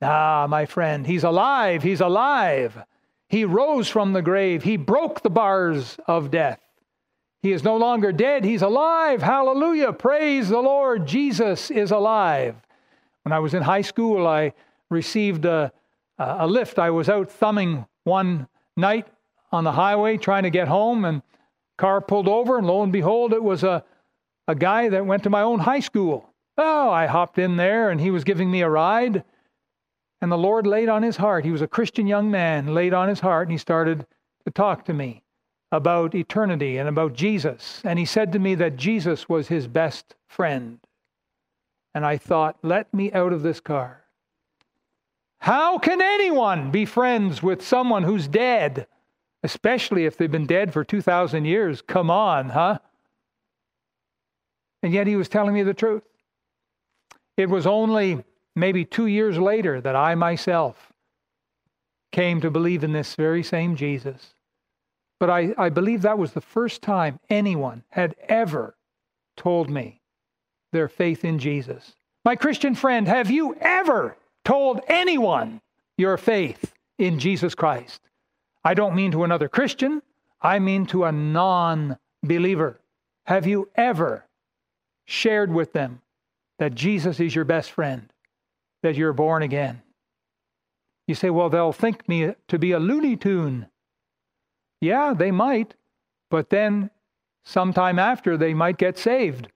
Ah, 0.00 0.46
my 0.48 0.66
friend, 0.66 1.06
he's 1.06 1.24
alive, 1.24 1.82
he's 1.82 2.00
alive. 2.00 2.84
He 3.28 3.44
rose 3.44 3.88
from 3.88 4.12
the 4.12 4.22
grave, 4.22 4.62
he 4.64 4.76
broke 4.76 5.22
the 5.22 5.30
bars 5.30 5.96
of 6.06 6.30
death. 6.30 6.60
He 7.42 7.52
is 7.52 7.64
no 7.64 7.76
longer 7.76 8.12
dead, 8.12 8.44
he's 8.44 8.62
alive. 8.62 9.22
Hallelujah. 9.22 9.92
Praise 9.92 10.48
the 10.48 10.60
Lord. 10.60 11.06
Jesus 11.06 11.70
is 11.70 11.90
alive. 11.90 12.54
When 13.24 13.32
I 13.32 13.40
was 13.40 13.54
in 13.54 13.62
high 13.62 13.82
school, 13.82 14.26
I 14.28 14.52
received 14.92 15.44
a, 15.44 15.72
a 16.18 16.46
lift. 16.46 16.78
I 16.78 16.90
was 16.90 17.08
out 17.08 17.30
thumbing 17.30 17.86
one 18.04 18.46
night 18.76 19.08
on 19.50 19.64
the 19.64 19.72
highway 19.72 20.16
trying 20.16 20.44
to 20.44 20.50
get 20.50 20.68
home, 20.68 21.04
and 21.04 21.22
car 21.78 22.00
pulled 22.00 22.28
over, 22.28 22.58
and 22.58 22.66
lo 22.66 22.82
and 22.82 22.92
behold, 22.92 23.32
it 23.32 23.42
was 23.42 23.64
a, 23.64 23.84
a 24.46 24.54
guy 24.54 24.88
that 24.88 25.06
went 25.06 25.22
to 25.24 25.30
my 25.30 25.42
own 25.42 25.60
high 25.60 25.80
school. 25.80 26.28
Oh, 26.56 26.90
I 26.90 27.06
hopped 27.06 27.38
in 27.38 27.56
there, 27.56 27.90
and 27.90 28.00
he 28.00 28.10
was 28.10 28.24
giving 28.24 28.50
me 28.50 28.62
a 28.62 28.68
ride. 28.68 29.24
And 30.20 30.30
the 30.30 30.38
Lord 30.38 30.66
laid 30.66 30.88
on 30.88 31.02
his 31.02 31.16
heart, 31.16 31.44
he 31.44 31.50
was 31.50 31.62
a 31.62 31.66
Christian 31.66 32.06
young 32.06 32.30
man, 32.30 32.74
laid 32.74 32.94
on 32.94 33.08
his 33.08 33.20
heart, 33.20 33.48
and 33.48 33.52
he 33.52 33.58
started 33.58 34.06
to 34.44 34.50
talk 34.52 34.84
to 34.84 34.94
me 34.94 35.22
about 35.72 36.14
eternity 36.14 36.76
and 36.76 36.88
about 36.88 37.14
Jesus. 37.14 37.80
And 37.84 37.98
he 37.98 38.04
said 38.04 38.32
to 38.32 38.38
me 38.38 38.54
that 38.56 38.76
Jesus 38.76 39.28
was 39.28 39.48
his 39.48 39.66
best 39.66 40.14
friend. 40.28 40.78
And 41.94 42.06
I 42.06 42.18
thought, 42.18 42.58
let 42.62 42.92
me 42.94 43.10
out 43.12 43.32
of 43.32 43.42
this 43.42 43.60
car. 43.60 44.01
How 45.42 45.78
can 45.78 46.00
anyone 46.00 46.70
be 46.70 46.84
friends 46.84 47.42
with 47.42 47.62
someone 47.62 48.02
who's 48.02 48.26
dead? 48.26 48.86
especially 49.42 50.06
if 50.06 50.16
they've 50.16 50.30
been 50.30 50.46
dead 50.46 50.72
for 50.72 50.84
2,000 50.84 51.44
years. 51.44 51.82
Come 51.82 52.10
on, 52.10 52.50
huh? 52.50 52.78
And 54.82 54.92
yet 54.92 55.06
he 55.06 55.16
was 55.16 55.28
telling 55.28 55.54
me 55.54 55.62
the 55.62 55.74
truth. 55.74 56.02
It 57.36 57.48
was 57.48 57.66
only 57.66 58.24
maybe 58.54 58.84
two 58.84 59.06
years 59.06 59.38
later 59.38 59.80
that 59.80 59.96
I 59.96 60.14
myself 60.14 60.92
came 62.10 62.40
to 62.40 62.50
believe 62.50 62.84
in 62.84 62.92
this 62.92 63.14
very 63.14 63.42
same 63.42 63.74
Jesus. 63.74 64.34
But 65.18 65.30
I, 65.30 65.54
I 65.56 65.68
believe 65.70 66.02
that 66.02 66.18
was 66.18 66.32
the 66.32 66.40
first 66.40 66.82
time 66.82 67.18
anyone 67.30 67.84
had 67.90 68.14
ever 68.28 68.76
told 69.36 69.70
me 69.70 70.00
their 70.72 70.88
faith 70.88 71.24
in 71.24 71.38
Jesus. 71.38 71.94
My 72.24 72.36
Christian 72.36 72.74
friend, 72.74 73.08
have 73.08 73.30
you 73.30 73.54
ever 73.60 74.16
told 74.44 74.80
anyone 74.88 75.60
your 75.96 76.16
faith 76.16 76.72
in 76.98 77.18
Jesus 77.18 77.54
Christ? 77.54 78.00
I 78.64 78.74
don't 78.74 78.94
mean 78.94 79.12
to 79.12 79.24
another 79.24 79.48
Christian, 79.48 80.02
I 80.40 80.58
mean 80.58 80.86
to 80.86 81.04
a 81.04 81.12
non 81.12 81.98
believer. 82.22 82.80
Have 83.26 83.46
you 83.46 83.68
ever 83.74 84.26
shared 85.04 85.52
with 85.52 85.72
them 85.72 86.00
that 86.58 86.74
Jesus 86.74 87.20
is 87.20 87.34
your 87.34 87.44
best 87.44 87.70
friend, 87.70 88.12
that 88.82 88.96
you're 88.96 89.12
born 89.12 89.42
again? 89.42 89.82
You 91.06 91.14
say, 91.14 91.30
well, 91.30 91.50
they'll 91.50 91.72
think 91.72 92.08
me 92.08 92.34
to 92.48 92.58
be 92.58 92.72
a 92.72 92.78
Looney 92.78 93.16
Tune. 93.16 93.66
Yeah, 94.80 95.14
they 95.14 95.30
might, 95.30 95.74
but 96.30 96.50
then 96.50 96.90
sometime 97.44 97.98
after 97.98 98.36
they 98.36 98.54
might 98.54 98.78
get 98.78 98.98
saved. 98.98 99.48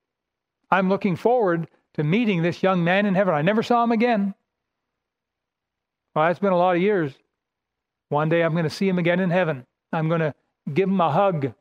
I'm 0.71 0.89
looking 0.89 1.17
forward 1.17 1.69
to 1.95 2.05
meeting 2.05 2.43
this 2.43 2.63
young 2.63 2.83
man 2.85 3.07
in 3.07 3.15
heaven. 3.15 3.35
I 3.35 3.43
never 3.43 3.63
saw 3.63 3.85
him 3.85 3.93
again. 3.93 4.35
Well, 6.17 6.27
that's 6.27 6.39
been 6.39 6.55
a 6.55 6.57
lot 6.57 6.77
of 6.77 6.81
years. 6.81 7.13
One 8.09 8.31
day 8.31 8.43
I'm 8.43 8.53
going 8.53 8.65
to 8.65 8.71
see 8.71 8.89
him 8.89 8.99
again 8.99 9.21
in 9.21 9.29
heaven. 9.29 9.67
I'm 9.93 10.09
going 10.09 10.23
to 10.23 10.35
give 10.73 10.89
him 10.89 10.99
a 10.99 11.13
hug. 11.13 11.53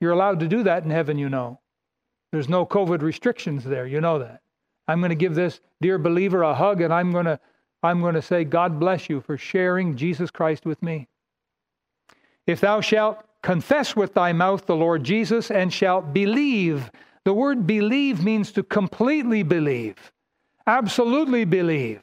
You're 0.00 0.12
allowed 0.12 0.38
to 0.40 0.48
do 0.48 0.62
that 0.62 0.84
in 0.84 0.90
heaven, 0.90 1.18
you 1.18 1.28
know. 1.28 1.58
There's 2.30 2.48
no 2.48 2.64
COVID 2.64 3.02
restrictions 3.02 3.64
there. 3.64 3.88
You 3.88 4.00
know 4.00 4.20
that. 4.20 4.42
I'm 4.86 5.00
going 5.00 5.10
to 5.10 5.16
give 5.16 5.34
this 5.34 5.60
dear 5.80 5.98
believer 5.98 6.42
a 6.42 6.54
hug 6.54 6.80
and 6.80 6.94
I'm 6.94 7.10
going 7.10 7.24
to 7.24 7.40
I'm 7.82 8.00
going 8.00 8.14
to 8.14 8.22
say 8.22 8.44
God 8.44 8.78
bless 8.78 9.08
you 9.08 9.20
for 9.22 9.36
sharing 9.36 9.96
Jesus 9.96 10.30
Christ 10.30 10.64
with 10.66 10.80
me. 10.82 11.08
If 12.46 12.60
thou 12.60 12.80
shalt 12.80 13.24
confess 13.42 13.96
with 13.96 14.14
thy 14.14 14.32
mouth 14.32 14.66
the 14.66 14.76
Lord 14.76 15.02
Jesus 15.02 15.50
and 15.50 15.72
shalt 15.72 16.12
believe. 16.12 16.90
The 17.24 17.34
word 17.34 17.66
believe 17.66 18.22
means 18.22 18.52
to 18.52 18.62
completely 18.62 19.42
believe. 19.42 20.12
Absolutely 20.66 21.44
believe. 21.44 22.02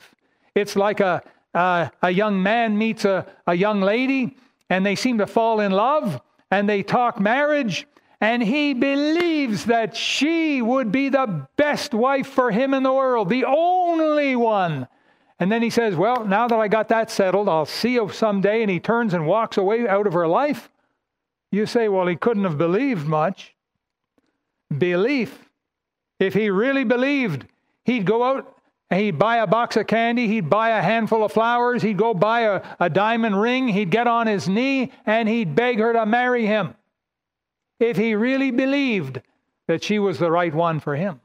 It's 0.56 0.76
like 0.76 1.00
a 1.00 1.22
uh, 1.58 1.90
a 2.02 2.12
young 2.12 2.42
man 2.42 2.78
meets 2.78 3.04
a, 3.06 3.26
a 3.48 3.54
young 3.54 3.82
lady 3.82 4.38
and 4.70 4.86
they 4.86 4.96
seem 4.96 5.18
to 5.18 5.28
fall 5.28 5.60
in 5.60 5.72
love 5.72 6.22
and 6.52 6.70
they 6.70 6.84
talk 6.84 7.20
marriage 7.20 7.88
and 8.20 8.42
he 8.42 8.74
believes 8.74 9.66
that 9.66 9.96
she 9.96 10.62
would 10.62 10.92
be 10.92 11.10
the 11.10 11.48
best 11.56 11.94
wife 11.94 12.28
for 12.28 12.50
him 12.52 12.74
in 12.74 12.84
the 12.84 12.94
world, 12.94 13.30
the 13.30 13.46
only 13.46 14.36
one. 14.36 14.88
And 15.40 15.52
then 15.52 15.62
he 15.62 15.70
says, 15.70 15.96
Well, 15.96 16.26
now 16.26 16.48
that 16.48 16.58
I 16.58 16.68
got 16.68 16.90
that 16.90 17.12
settled, 17.12 17.48
I'll 17.48 17.68
see 17.68 17.94
you 17.94 18.10
someday. 18.10 18.64
And 18.64 18.72
he 18.72 18.80
turns 18.80 19.14
and 19.14 19.28
walks 19.28 19.58
away 19.58 19.88
out 19.88 20.08
of 20.08 20.14
her 20.14 20.28
life. 20.28 20.70
You 21.52 21.68
say, 21.68 21.88
Well, 21.90 22.08
he 22.08 22.16
couldn't 22.16 22.44
have 22.44 22.58
believed 22.58 23.06
much. 23.06 23.56
Belief. 24.76 25.50
If 26.20 26.34
he 26.34 26.50
really 26.50 26.84
believed, 26.84 27.46
he'd 27.86 28.06
go 28.06 28.24
out 28.24 28.57
He'd 28.90 29.20
buy 29.20 29.38
a 29.38 29.48
box 29.48 29.76
of 29.76 29.88
candy, 29.88 30.28
he'd 30.28 30.50
buy 30.50 30.70
a 30.70 30.82
handful 30.82 31.24
of 31.24 31.34
flowers, 31.34 31.82
he'd 31.82 31.98
go 31.98 32.14
buy 32.14 32.42
a, 32.42 32.62
a 32.80 32.90
diamond 32.90 33.40
ring, 33.40 33.68
he'd 33.68 33.92
get 33.92 34.08
on 34.08 34.28
his 34.28 34.48
knee, 34.48 34.94
and 35.06 35.28
he'd 35.28 35.56
beg 35.56 35.80
her 35.80 35.92
to 35.92 36.06
marry 36.06 36.46
him. 36.46 36.74
If 37.80 37.98
he 37.98 38.16
really 38.16 38.50
believed 38.50 39.22
that 39.68 39.84
she 39.84 40.00
was 40.00 40.20
the 40.20 40.32
right 40.32 40.56
one 40.56 40.80
for 40.80 40.96
him, 40.96 41.20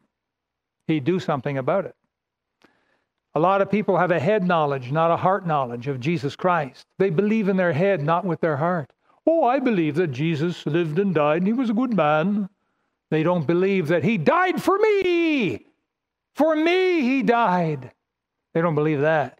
he'd 0.89 1.05
do 1.05 1.21
something 1.21 1.57
about 1.57 1.85
it. 1.85 1.95
A 3.35 3.41
lot 3.41 3.63
of 3.63 3.71
people 3.71 3.97
have 3.97 4.11
a 4.11 4.19
head 4.19 4.45
knowledge, 4.45 4.91
not 4.91 5.13
a 5.13 5.17
heart 5.17 5.47
knowledge 5.47 5.87
of 5.87 6.01
Jesus 6.01 6.35
Christ. 6.35 6.85
They 6.99 7.11
believe 7.11 7.49
in 7.49 7.57
their 7.57 7.73
head, 7.73 8.03
not 8.03 8.25
with 8.25 8.41
their 8.41 8.57
heart. 8.57 8.93
Oh, 9.25 9.45
I 9.45 9.61
believe 9.61 9.95
that 9.95 10.09
Jesus 10.09 10.67
lived 10.67 10.99
and 10.99 11.15
died 11.15 11.39
and 11.39 11.47
he 11.47 11.53
was 11.53 11.71
a 11.71 11.75
good 11.75 11.95
man. 11.95 12.49
They 13.11 13.23
don't 13.23 13.47
believe 13.47 13.87
that 13.89 14.03
he 14.03 14.19
died 14.19 14.61
for 14.61 14.77
me 14.79 15.67
for 16.35 16.57
me, 16.57 17.03
he 17.03 17.23
died. 17.23 17.93
They 18.55 18.61
don't 18.61 18.75
believe 18.75 19.01
that. 19.01 19.39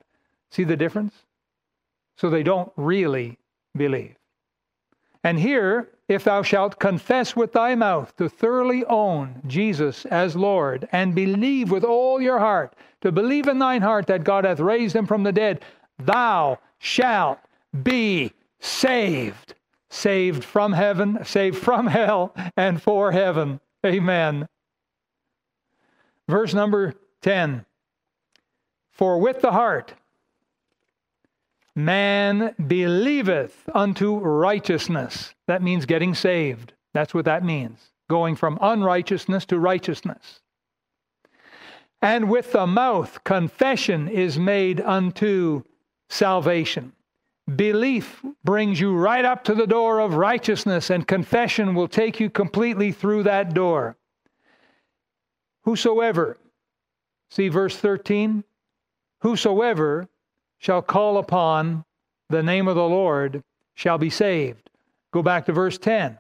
See 0.51 0.65
the 0.65 0.77
difference? 0.77 1.15
So 2.17 2.31
they 2.31 2.43
don't 2.43 2.73
really 2.77 3.39
believe. 3.77 4.17
And 5.25 5.39
here, 5.39 5.89
if 6.09 6.25
thou 6.25 6.43
shalt 6.43 6.79
confess 6.79 7.35
with 7.37 7.53
thy 7.53 7.75
mouth 7.75 8.15
to 8.17 8.29
thoroughly 8.29 8.85
own 8.87 9.41
Jesus 9.47 10.05
as 10.07 10.37
Lord, 10.37 10.89
and 10.93 11.15
believe 11.15 11.71
with 11.71 11.85
all 11.85 12.21
your 12.21 12.39
heart, 12.39 12.75
to 13.01 13.13
believe 13.13 13.49
in 13.49 13.59
thine 13.59 13.83
heart 13.83 14.07
that 14.09 14.25
God 14.25 14.45
hath 14.45 14.61
raised 14.61 14.95
him 14.95 15.07
from 15.07 15.23
the 15.23 15.33
dead, 15.33 15.65
thou 15.99 16.59
shalt 16.79 17.39
be 17.83 18.33
saved. 18.61 19.55
Saved 19.91 20.43
from 20.43 20.73
heaven, 20.73 21.25
saved 21.25 21.59
from 21.59 21.87
hell, 21.87 22.35
and 22.57 22.81
for 22.81 23.13
heaven. 23.13 23.61
Amen. 23.85 24.49
Verse 26.29 26.55
number 26.55 26.95
10 27.23 27.65
For 28.91 29.19
with 29.19 29.41
the 29.41 29.53
heart 29.53 29.95
man 31.75 32.55
believeth 32.67 33.69
unto 33.75 34.19
righteousness. 34.19 35.35
That 35.47 35.63
means 35.63 35.87
getting 35.87 36.15
saved. 36.15 36.75
That's 36.93 37.15
what 37.15 37.25
that 37.25 37.45
means. 37.45 37.93
Going 38.09 38.37
from 38.37 38.59
unrighteousness 38.61 39.47
to 39.47 39.59
righteousness. 39.59 40.41
And 42.03 42.29
with 42.29 42.53
the 42.53 42.67
mouth, 42.67 43.23
confession 43.25 44.09
is 44.09 44.39
made 44.39 44.81
unto 44.81 45.63
salvation. 46.09 46.93
Belief 47.57 48.25
brings 48.45 48.81
you 48.81 48.95
right 48.95 49.25
up 49.25 49.45
to 49.45 49.55
the 49.55 49.67
door 49.67 50.01
of 50.01 50.15
righteousness, 50.15 50.91
and 50.91 51.07
confession 51.07 51.75
will 51.75 51.89
take 51.89 52.21
you 52.21 52.29
completely 52.29 52.93
through 52.93 53.23
that 53.25 53.55
door. 53.55 53.97
Whosoever, 55.63 56.39
see 57.31 57.49
verse 57.49 57.77
13, 57.77 58.45
whosoever 59.21 60.09
shall 60.59 60.83
call 60.83 61.19
upon 61.19 61.85
the 62.29 62.43
name 62.43 62.69
of 62.69 62.77
the 62.77 62.89
Lord 62.89 63.43
shall 63.75 63.99
be 63.99 64.11
saved. 64.11 64.71
Go 65.13 65.23
back 65.23 65.47
to 65.47 65.53
verse 65.53 65.79
10. 65.79 66.19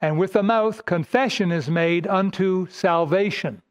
And 0.00 0.18
with 0.18 0.32
the 0.32 0.42
mouth, 0.42 0.84
confession 0.84 1.52
is 1.52 1.68
made 1.68 2.06
unto 2.06 2.66
salvation. 2.68 3.62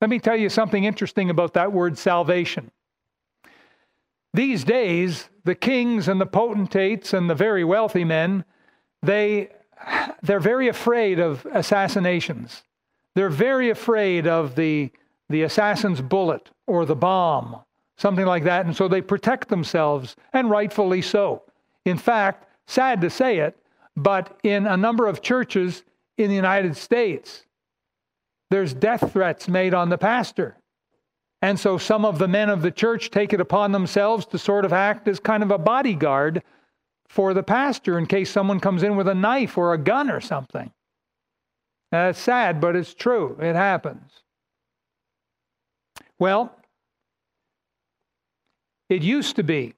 Let 0.00 0.10
me 0.10 0.18
tell 0.18 0.36
you 0.36 0.48
something 0.48 0.84
interesting 0.84 1.30
about 1.30 1.54
that 1.54 1.72
word 1.72 1.96
salvation. 1.96 2.70
These 4.34 4.64
days, 4.64 5.28
the 5.44 5.54
kings 5.54 6.08
and 6.08 6.20
the 6.20 6.26
potentates 6.26 7.12
and 7.12 7.30
the 7.30 7.34
very 7.34 7.64
wealthy 7.64 8.04
men, 8.04 8.44
they, 9.02 9.50
they're 10.22 10.40
very 10.40 10.68
afraid 10.68 11.20
of 11.20 11.46
assassinations. 11.52 12.64
They're 13.14 13.30
very 13.30 13.70
afraid 13.70 14.26
of 14.26 14.54
the, 14.54 14.90
the 15.28 15.42
assassin's 15.42 16.00
bullet 16.00 16.50
or 16.66 16.84
the 16.84 16.96
bomb, 16.96 17.60
something 17.96 18.26
like 18.26 18.44
that. 18.44 18.66
And 18.66 18.76
so 18.76 18.88
they 18.88 19.00
protect 19.00 19.48
themselves, 19.48 20.16
and 20.32 20.50
rightfully 20.50 21.02
so. 21.02 21.42
In 21.84 21.98
fact, 21.98 22.48
sad 22.66 23.00
to 23.02 23.10
say 23.10 23.38
it, 23.38 23.56
but 23.96 24.38
in 24.42 24.66
a 24.66 24.76
number 24.76 25.06
of 25.06 25.22
churches 25.22 25.84
in 26.18 26.28
the 26.28 26.36
United 26.36 26.76
States, 26.76 27.44
there's 28.50 28.74
death 28.74 29.12
threats 29.12 29.48
made 29.48 29.74
on 29.74 29.88
the 29.88 29.98
pastor. 29.98 30.56
And 31.42 31.60
so 31.60 31.76
some 31.76 32.04
of 32.04 32.18
the 32.18 32.28
men 32.28 32.48
of 32.48 32.62
the 32.62 32.70
church 32.70 33.10
take 33.10 33.32
it 33.32 33.40
upon 33.40 33.72
themselves 33.72 34.26
to 34.26 34.38
sort 34.38 34.64
of 34.64 34.72
act 34.72 35.06
as 35.08 35.20
kind 35.20 35.42
of 35.42 35.50
a 35.50 35.58
bodyguard 35.58 36.42
for 37.08 37.34
the 37.34 37.42
pastor 37.42 37.98
in 37.98 38.06
case 38.06 38.30
someone 38.30 38.60
comes 38.60 38.82
in 38.82 38.96
with 38.96 39.08
a 39.08 39.14
knife 39.14 39.58
or 39.58 39.74
a 39.74 39.78
gun 39.78 40.10
or 40.10 40.20
something. 40.20 40.72
That's 41.94 42.20
sad, 42.20 42.60
but 42.60 42.76
it's 42.76 42.94
true. 42.94 43.36
It 43.40 43.54
happens. 43.54 44.22
Well, 46.18 46.54
it 48.88 49.02
used 49.02 49.36
to 49.36 49.42
be 49.42 49.74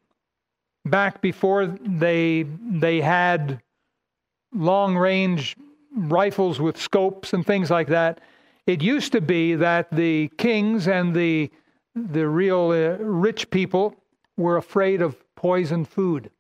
back 0.85 1.21
before 1.21 1.67
they 1.67 2.45
they 2.61 3.01
had 3.01 3.61
long 4.55 4.97
range 4.97 5.57
rifles 5.95 6.61
with 6.61 6.77
scopes 6.77 7.33
and 7.33 7.45
things 7.45 7.71
like 7.71 7.89
that 7.89 8.21
it 8.67 8.83
used 8.83 9.13
to 9.13 9.21
be 9.21 9.55
that 9.55 9.91
the 9.93 10.29
kings 10.39 10.89
and 10.89 11.15
the, 11.15 11.51
the 11.95 12.29
real 12.29 12.71
uh, 12.71 13.03
rich 13.03 13.49
people 13.51 13.95
were 14.37 14.57
afraid 14.57 15.01
of 15.01 15.17
poisoned 15.37 15.89
food. 15.89 16.31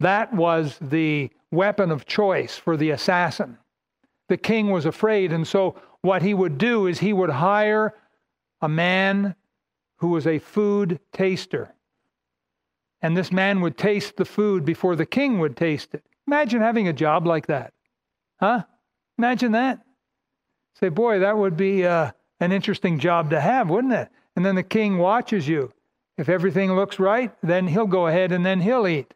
That 0.00 0.34
was 0.34 0.76
the 0.80 1.30
weapon 1.52 1.92
of 1.92 2.04
choice 2.04 2.56
for 2.56 2.76
the 2.76 2.90
assassin. 2.90 3.58
The 4.30 4.36
king 4.36 4.70
was 4.70 4.86
afraid, 4.86 5.32
and 5.32 5.44
so 5.44 5.74
what 6.02 6.22
he 6.22 6.34
would 6.34 6.56
do 6.56 6.86
is 6.86 7.00
he 7.00 7.12
would 7.12 7.30
hire 7.30 7.94
a 8.60 8.68
man 8.68 9.34
who 9.96 10.10
was 10.10 10.24
a 10.24 10.38
food 10.38 11.00
taster. 11.12 11.74
And 13.02 13.16
this 13.16 13.32
man 13.32 13.60
would 13.60 13.76
taste 13.76 14.16
the 14.16 14.24
food 14.24 14.64
before 14.64 14.94
the 14.94 15.04
king 15.04 15.40
would 15.40 15.56
taste 15.56 15.94
it. 15.94 16.06
Imagine 16.28 16.60
having 16.60 16.86
a 16.86 16.92
job 16.92 17.26
like 17.26 17.48
that. 17.48 17.72
Huh? 18.38 18.62
Imagine 19.18 19.50
that. 19.50 19.80
Say, 20.78 20.90
boy, 20.90 21.18
that 21.18 21.36
would 21.36 21.56
be 21.56 21.84
uh, 21.84 22.12
an 22.38 22.52
interesting 22.52 23.00
job 23.00 23.30
to 23.30 23.40
have, 23.40 23.68
wouldn't 23.68 23.94
it? 23.94 24.10
And 24.36 24.46
then 24.46 24.54
the 24.54 24.62
king 24.62 24.98
watches 24.98 25.48
you. 25.48 25.72
If 26.16 26.28
everything 26.28 26.72
looks 26.76 27.00
right, 27.00 27.32
then 27.42 27.66
he'll 27.66 27.88
go 27.88 28.06
ahead 28.06 28.30
and 28.30 28.46
then 28.46 28.60
he'll 28.60 28.86
eat. 28.86 29.12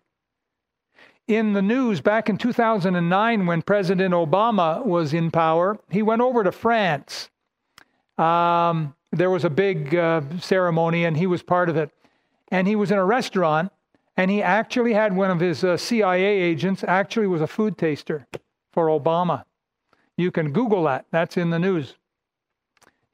In 1.27 1.55
the 1.55 1.63
news 1.63 2.03
back 2.03 2.29
in 2.29 2.37
2009, 2.37 3.47
when 3.47 3.63
President 3.63 4.13
Obama 4.13 4.85
was 4.85 5.15
in 5.15 5.31
power, 5.31 5.79
he 5.89 6.03
went 6.03 6.21
over 6.21 6.45
to 6.45 6.53
France. 6.53 7.31
Um, 8.19 8.95
there 9.11 9.31
was 9.31 9.45
a 9.45 9.51
big 9.51 9.95
uh, 9.95 10.21
ceremony, 10.39 11.07
and 11.07 11.17
he 11.17 11.27
was 11.27 11.43
part 11.43 11.71
of 11.71 11.77
it. 11.77 11.91
And 12.51 12.69
he 12.69 12.77
was 12.77 12.91
in 12.91 12.99
a 12.99 13.05
restaurant, 13.05 13.73
and 14.19 14.31
he 14.31 14.43
actually 14.43 14.93
had 14.93 15.17
one 15.17 15.31
of 15.31 15.41
his 15.41 15.65
uh, 15.65 15.79
CIA 15.79 16.25
agents, 16.25 16.85
actually 16.87 17.27
was 17.27 17.41
a 17.41 17.47
food 17.47 17.79
taster 17.79 18.27
for 18.73 18.89
Obama. 18.89 19.45
You 20.19 20.31
can 20.31 20.53
Google 20.53 20.85
that. 20.85 21.07
That's 21.11 21.39
in 21.39 21.49
the 21.49 21.59
news. 21.59 21.95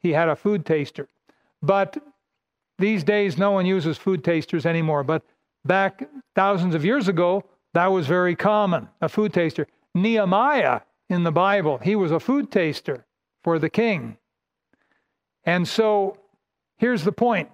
He 0.00 0.12
had 0.12 0.28
a 0.28 0.34
food 0.34 0.66
taster. 0.66 1.08
But 1.62 1.96
these 2.76 3.04
days, 3.04 3.38
no 3.38 3.52
one 3.52 3.66
uses 3.66 3.98
food 3.98 4.24
tasters 4.24 4.66
anymore. 4.66 5.04
But 5.04 5.22
back 5.64 6.08
thousands 6.34 6.74
of 6.74 6.84
years 6.84 7.06
ago, 7.06 7.44
that 7.74 7.86
was 7.86 8.06
very 8.06 8.34
common 8.36 8.88
a 9.00 9.08
food 9.08 9.32
taster. 9.32 9.66
Nehemiah 9.94 10.80
in 11.08 11.24
the 11.24 11.32
Bible, 11.32 11.78
he 11.78 11.96
was 11.96 12.12
a 12.12 12.20
food 12.20 12.50
taster 12.50 13.06
for 13.42 13.58
the 13.58 13.70
king. 13.70 14.16
And 15.44 15.66
so 15.66 16.18
here's 16.76 17.04
the 17.04 17.12
point 17.12 17.50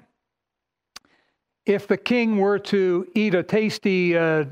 if 1.64 1.88
the 1.88 1.96
king 1.96 2.38
were 2.38 2.58
to 2.58 3.08
eat 3.14 3.34
a 3.34 3.42
tasty 3.42 4.16
uh, 4.16 4.44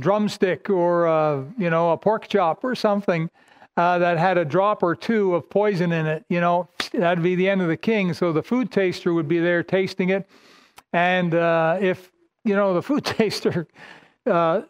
drumstick 0.00 0.68
or 0.68 1.06
uh, 1.06 1.44
you 1.56 1.70
know 1.70 1.92
a 1.92 1.96
pork 1.96 2.28
chop 2.28 2.64
or 2.64 2.74
something 2.74 3.30
uh, 3.76 3.98
that 3.98 4.18
had 4.18 4.38
a 4.38 4.44
drop 4.44 4.82
or 4.82 4.94
two 4.94 5.34
of 5.34 5.48
poison 5.50 5.92
in 5.92 6.06
it, 6.06 6.24
you 6.28 6.40
know, 6.40 6.68
that'd 6.92 7.24
be 7.24 7.34
the 7.34 7.48
end 7.48 7.60
of 7.60 7.68
the 7.68 7.76
king. 7.76 8.14
So 8.14 8.32
the 8.32 8.42
food 8.42 8.70
taster 8.70 9.12
would 9.12 9.28
be 9.28 9.40
there 9.40 9.62
tasting 9.62 10.10
it. 10.10 10.28
And 10.92 11.34
uh, 11.34 11.78
if, 11.80 12.12
you 12.44 12.54
know, 12.54 12.74
the 12.74 12.82
food 12.82 13.04
taster 13.04 13.66
uh, 14.26 14.62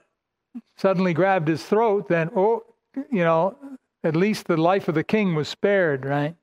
suddenly 0.76 1.14
grabbed 1.14 1.48
his 1.48 1.62
throat, 1.62 2.08
then, 2.08 2.30
oh, 2.36 2.64
you 3.10 3.24
know, 3.24 3.56
at 4.02 4.16
least 4.16 4.46
the 4.46 4.56
life 4.56 4.88
of 4.88 4.94
the 4.94 5.04
king 5.04 5.34
was 5.34 5.48
spared, 5.48 6.04
right? 6.04 6.34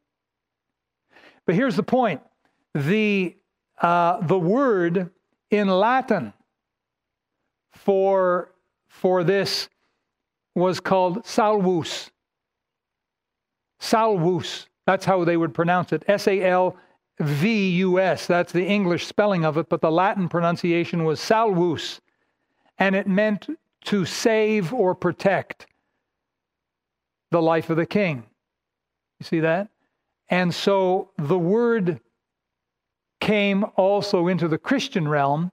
But 1.45 1.55
here's 1.55 1.75
the 1.75 1.83
point 1.83 2.21
the, 2.73 3.35
uh, 3.81 4.25
the 4.25 4.39
word 4.39 5.09
in 5.49 5.67
Latin 5.67 6.33
for, 7.73 8.51
for 8.87 9.23
this 9.23 9.69
was 10.55 10.79
called 10.79 11.25
salvus. 11.25 12.11
Salvus. 13.79 14.67
That's 14.85 15.05
how 15.05 15.23
they 15.23 15.37
would 15.37 15.53
pronounce 15.53 15.93
it. 15.93 16.03
S 16.07 16.27
A 16.27 16.41
L 16.43 16.77
V 17.19 17.69
U 17.77 17.99
S. 17.99 18.27
That's 18.27 18.51
the 18.51 18.65
English 18.65 19.05
spelling 19.05 19.45
of 19.45 19.57
it, 19.57 19.69
but 19.69 19.81
the 19.81 19.91
Latin 19.91 20.27
pronunciation 20.27 21.03
was 21.03 21.19
salvus. 21.19 22.01
And 22.77 22.95
it 22.95 23.07
meant 23.07 23.47
to 23.85 24.05
save 24.05 24.73
or 24.73 24.93
protect 24.95 25.67
the 27.31 27.41
life 27.41 27.69
of 27.69 27.77
the 27.77 27.85
king. 27.85 28.23
You 29.19 29.25
see 29.25 29.39
that? 29.41 29.69
And 30.29 30.53
so 30.53 31.11
the 31.17 31.37
word 31.37 31.99
came 33.19 33.65
also 33.75 34.27
into 34.27 34.47
the 34.47 34.57
Christian 34.57 35.07
realm 35.07 35.51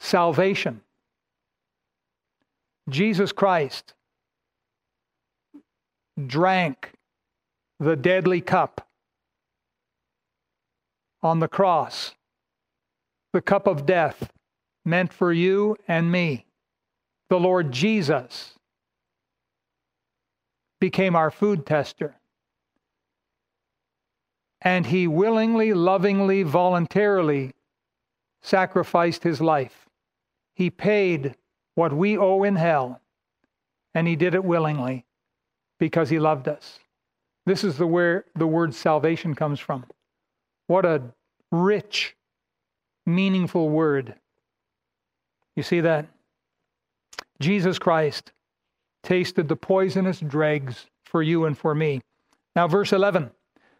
salvation. 0.00 0.80
Jesus 2.88 3.32
Christ 3.32 3.94
drank 6.26 6.92
the 7.78 7.96
deadly 7.96 8.40
cup 8.40 8.88
on 11.22 11.38
the 11.38 11.48
cross, 11.48 12.14
the 13.32 13.40
cup 13.40 13.66
of 13.66 13.86
death 13.86 14.30
meant 14.84 15.12
for 15.12 15.32
you 15.32 15.76
and 15.86 16.10
me. 16.10 16.46
The 17.32 17.40
Lord 17.40 17.72
Jesus 17.72 18.58
became 20.80 21.16
our 21.16 21.30
food 21.30 21.64
tester. 21.64 22.16
And 24.60 24.84
he 24.84 25.08
willingly, 25.08 25.72
lovingly, 25.72 26.42
voluntarily 26.42 27.52
sacrificed 28.42 29.22
his 29.22 29.40
life. 29.40 29.88
He 30.56 30.68
paid 30.68 31.34
what 31.74 31.94
we 31.94 32.18
owe 32.18 32.42
in 32.42 32.56
hell, 32.56 33.00
and 33.94 34.06
he 34.06 34.14
did 34.14 34.34
it 34.34 34.44
willingly 34.44 35.06
because 35.80 36.10
he 36.10 36.18
loved 36.18 36.48
us. 36.48 36.80
This 37.46 37.64
is 37.64 37.78
the 37.78 37.86
where 37.86 38.26
the 38.34 38.46
word 38.46 38.74
salvation 38.74 39.34
comes 39.34 39.58
from. 39.58 39.86
What 40.66 40.84
a 40.84 41.00
rich, 41.50 42.14
meaningful 43.06 43.70
word. 43.70 44.16
You 45.56 45.62
see 45.62 45.80
that? 45.80 46.08
Jesus 47.42 47.78
Christ 47.78 48.32
tasted 49.02 49.48
the 49.48 49.56
poisonous 49.56 50.20
dregs 50.20 50.86
for 51.04 51.22
you 51.22 51.44
and 51.44 51.58
for 51.58 51.74
me. 51.74 52.00
Now, 52.56 52.68
verse 52.68 52.92
11 52.92 53.30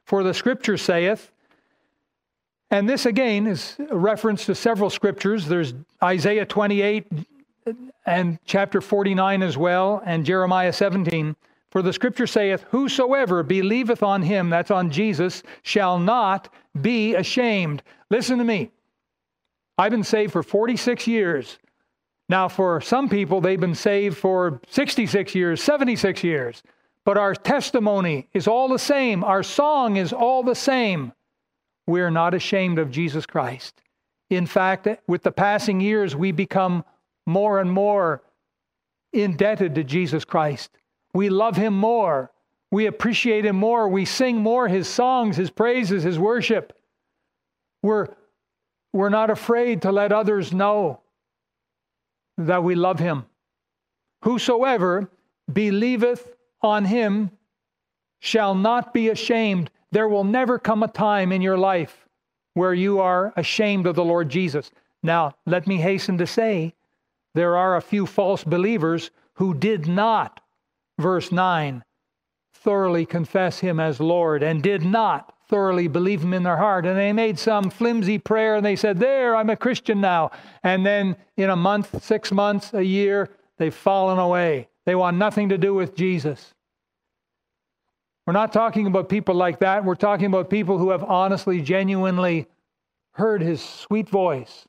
For 0.04 0.22
the 0.22 0.34
scripture 0.34 0.76
saith, 0.76 1.30
And 2.70 2.88
this 2.88 3.06
again 3.06 3.46
is 3.46 3.76
a 3.90 3.96
reference 3.96 4.46
to 4.46 4.54
several 4.54 4.90
scriptures. 4.90 5.46
There's 5.46 5.74
Isaiah 6.02 6.46
28 6.46 7.06
and 8.04 8.38
chapter 8.44 8.80
49 8.80 9.42
as 9.42 9.56
well, 9.56 10.02
and 10.04 10.26
Jeremiah 10.26 10.72
17. 10.72 11.36
For 11.70 11.80
the 11.80 11.92
scripture 11.92 12.26
saith, 12.26 12.66
Whosoever 12.70 13.42
believeth 13.42 14.02
on 14.02 14.22
him, 14.22 14.50
that's 14.50 14.70
on 14.70 14.90
Jesus, 14.90 15.42
shall 15.62 15.98
not 15.98 16.52
be 16.80 17.14
ashamed. 17.14 17.82
Listen 18.10 18.38
to 18.38 18.44
me. 18.44 18.70
I've 19.78 19.90
been 19.90 20.04
saved 20.04 20.32
for 20.32 20.42
46 20.42 21.06
years. 21.06 21.58
Now, 22.32 22.48
for 22.48 22.80
some 22.80 23.10
people, 23.10 23.42
they've 23.42 23.60
been 23.60 23.74
saved 23.74 24.16
for 24.16 24.58
66 24.68 25.34
years, 25.34 25.62
76 25.62 26.24
years. 26.24 26.62
But 27.04 27.18
our 27.18 27.34
testimony 27.34 28.26
is 28.32 28.48
all 28.48 28.70
the 28.70 28.78
same. 28.78 29.22
Our 29.22 29.42
song 29.42 29.96
is 29.96 30.14
all 30.14 30.42
the 30.42 30.54
same 30.54 31.12
we 31.86 32.00
are 32.00 32.10
not 32.10 32.32
ashamed 32.32 32.78
of 32.78 32.90
Jesus 32.90 33.26
Christ. 33.26 33.82
In 34.30 34.46
fact, 34.46 34.88
with 35.06 35.22
the 35.24 35.30
passing 35.30 35.78
years, 35.82 36.16
we 36.16 36.32
become 36.32 36.86
more 37.26 37.60
and 37.60 37.70
more 37.70 38.22
indebted 39.12 39.74
to 39.74 39.84
Jesus 39.84 40.24
Christ. 40.24 40.70
We 41.12 41.28
love 41.28 41.56
him 41.56 41.74
more. 41.74 42.32
We 42.70 42.86
appreciate 42.86 43.44
him 43.44 43.56
more. 43.56 43.90
We 43.90 44.06
sing 44.06 44.38
more 44.38 44.68
his 44.68 44.88
songs, 44.88 45.36
his 45.36 45.50
praises, 45.50 46.02
his 46.02 46.18
worship. 46.18 46.72
We're, 47.82 48.08
we're 48.94 49.10
not 49.10 49.28
afraid 49.28 49.82
to 49.82 49.92
let 49.92 50.12
others 50.12 50.50
know 50.50 51.01
that 52.38 52.64
we 52.64 52.74
love 52.74 52.98
him. 52.98 53.26
Whosoever 54.22 55.10
believeth 55.52 56.34
on 56.62 56.84
him 56.84 57.30
shall 58.20 58.54
not 58.54 58.94
be 58.94 59.08
ashamed. 59.08 59.70
There 59.90 60.08
will 60.08 60.24
never 60.24 60.58
come 60.58 60.82
a 60.82 60.88
time 60.88 61.32
in 61.32 61.42
your 61.42 61.58
life 61.58 62.06
where 62.54 62.74
you 62.74 63.00
are 63.00 63.32
ashamed 63.36 63.86
of 63.86 63.96
the 63.96 64.04
Lord 64.04 64.28
Jesus. 64.28 64.70
Now, 65.02 65.34
let 65.46 65.66
me 65.66 65.78
hasten 65.78 66.18
to 66.18 66.26
say 66.26 66.74
there 67.34 67.56
are 67.56 67.76
a 67.76 67.82
few 67.82 68.06
false 68.06 68.44
believers 68.44 69.10
who 69.34 69.54
did 69.54 69.86
not, 69.86 70.40
verse 70.98 71.32
9, 71.32 71.82
thoroughly 72.54 73.06
confess 73.06 73.58
him 73.58 73.80
as 73.80 74.00
Lord 74.00 74.42
and 74.42 74.62
did 74.62 74.84
not 74.84 75.31
thoroughly 75.52 75.86
believe 75.86 76.22
him 76.22 76.32
in 76.32 76.44
their 76.44 76.56
heart. 76.56 76.86
And 76.86 76.96
they 76.96 77.12
made 77.12 77.38
some 77.38 77.68
flimsy 77.68 78.16
prayer 78.18 78.56
and 78.56 78.64
they 78.64 78.74
said, 78.74 78.98
There, 78.98 79.36
I'm 79.36 79.50
a 79.50 79.56
Christian 79.56 80.00
now. 80.00 80.30
And 80.62 80.86
then 80.86 81.14
in 81.36 81.50
a 81.50 81.56
month, 81.56 82.02
six 82.02 82.32
months, 82.32 82.72
a 82.72 82.82
year, 82.82 83.28
they've 83.58 83.74
fallen 83.74 84.18
away. 84.18 84.68
They 84.86 84.94
want 84.94 85.18
nothing 85.18 85.50
to 85.50 85.58
do 85.58 85.74
with 85.74 85.94
Jesus. 85.94 86.54
We're 88.26 88.32
not 88.32 88.54
talking 88.54 88.86
about 88.86 89.10
people 89.10 89.34
like 89.34 89.60
that. 89.60 89.84
We're 89.84 89.94
talking 89.94 90.24
about 90.24 90.48
people 90.48 90.78
who 90.78 90.88
have 90.88 91.04
honestly, 91.04 91.60
genuinely 91.60 92.46
heard 93.16 93.42
his 93.42 93.62
sweet 93.62 94.08
voice, 94.08 94.66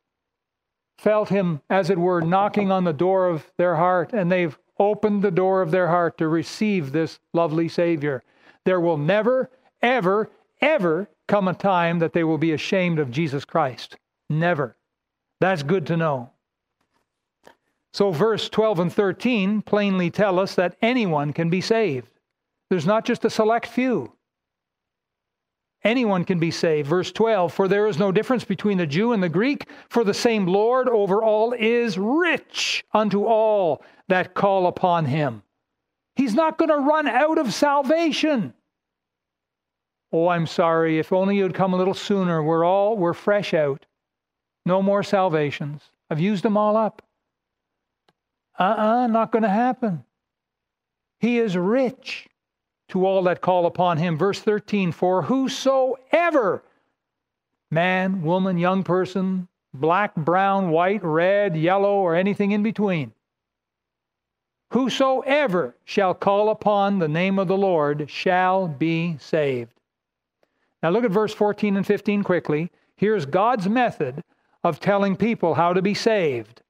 felt 0.97 1.29
him, 1.29 1.61
as 1.69 1.89
it 1.89 1.97
were, 1.97 2.19
knocking 2.19 2.73
on 2.73 2.83
the 2.83 2.91
door 2.91 3.29
of 3.29 3.49
their 3.57 3.77
heart, 3.77 4.11
and 4.11 4.29
they've 4.29 4.59
opened 4.77 5.21
the 5.21 5.31
door 5.31 5.61
of 5.61 5.71
their 5.71 5.87
heart 5.87 6.17
to 6.17 6.27
receive 6.27 6.91
this 6.91 7.19
lovely 7.31 7.69
Savior. 7.69 8.21
There 8.65 8.81
will 8.81 8.97
never, 8.97 9.49
ever, 9.81 10.29
ever 10.63 11.09
come 11.27 11.47
a 11.47 11.53
time 11.53 11.99
that 11.99 12.13
they 12.13 12.23
will 12.23 12.39
be 12.39 12.53
ashamed 12.53 12.97
of 12.97 13.11
Jesus 13.11 13.45
Christ. 13.45 13.97
Never. 14.29 14.75
That's 15.39 15.61
good 15.61 15.85
to 15.87 15.97
know. 15.97 16.31
So, 17.91 18.09
verse 18.09 18.49
12 18.49 18.79
and 18.79 18.93
13 18.93 19.61
plainly 19.61 20.09
tell 20.09 20.39
us 20.39 20.55
that 20.55 20.77
anyone 20.81 21.33
can 21.33 21.49
be 21.51 21.61
saved. 21.61 22.09
There's 22.69 22.87
not 22.87 23.05
just 23.05 23.25
a 23.25 23.29
select 23.29 23.67
few. 23.67 24.13
Anyone 25.83 26.23
can 26.23 26.39
be 26.39 26.49
saved. 26.49 26.87
Verse 26.87 27.11
12 27.11 27.53
For 27.53 27.67
there 27.67 27.87
is 27.87 27.99
no 27.99 28.11
difference 28.11 28.45
between 28.45 28.77
the 28.77 28.87
Jew 28.87 29.11
and 29.11 29.21
the 29.21 29.29
Greek, 29.29 29.67
for 29.89 30.03
the 30.03 30.13
same 30.13 30.47
Lord 30.47 30.87
over 30.87 31.21
all 31.21 31.53
is 31.53 31.97
rich 31.97 32.83
unto 32.93 33.25
all 33.25 33.83
that 34.07 34.33
call 34.33 34.65
upon 34.65 35.05
him. 35.05 35.43
He's 36.15 36.33
not 36.33 36.57
going 36.57 36.69
to 36.69 36.77
run 36.77 37.07
out 37.07 37.37
of 37.37 37.53
salvation. 37.53 38.53
Oh, 40.15 40.27
I'm 40.27 40.45
sorry. 40.45 40.99
If 40.99 41.11
only 41.11 41.35
you'd 41.35 41.55
come 41.55 41.73
a 41.73 41.77
little 41.77 41.95
sooner. 41.95 42.43
We're 42.43 42.63
all, 42.63 42.95
we're 42.95 43.13
fresh 43.13 43.55
out. 43.55 43.87
No 44.63 44.79
more 44.83 45.01
salvations. 45.01 45.81
I've 46.09 46.19
used 46.19 46.43
them 46.43 46.55
all 46.55 46.77
up. 46.77 47.01
Uh 48.59 48.63
uh-uh, 48.63 49.03
uh 49.05 49.07
not 49.07 49.31
going 49.31 49.41
to 49.41 49.49
happen. 49.49 50.05
He 51.19 51.39
is 51.39 51.57
rich 51.57 52.27
to 52.89 53.07
all 53.07 53.23
that 53.23 53.41
call 53.41 53.65
upon 53.65 53.97
him. 53.97 54.15
Verse 54.15 54.39
13 54.39 54.91
For 54.91 55.23
whosoever, 55.23 56.63
man, 57.71 58.21
woman, 58.21 58.59
young 58.59 58.83
person, 58.83 59.47
black, 59.73 60.13
brown, 60.15 60.69
white, 60.69 61.03
red, 61.03 61.57
yellow, 61.57 61.95
or 61.95 62.15
anything 62.15 62.51
in 62.51 62.61
between, 62.61 63.13
whosoever 64.69 65.75
shall 65.85 66.13
call 66.13 66.49
upon 66.49 66.99
the 66.99 67.07
name 67.07 67.39
of 67.39 67.47
the 67.47 67.57
Lord 67.57 68.11
shall 68.11 68.67
be 68.67 69.17
saved. 69.17 69.79
Now 70.83 70.89
look 70.89 71.05
at 71.05 71.11
verse 71.11 71.33
14 71.33 71.77
and 71.77 71.87
15 71.87 72.23
quickly. 72.23 72.69
Here's 72.97 73.25
God's 73.25 73.69
method 73.69 74.21
of 74.63 74.81
telling 74.81 75.15
people 75.15 75.55
how 75.55 75.71
to 75.71 75.81
be 75.81 75.93
saved. 75.93 76.61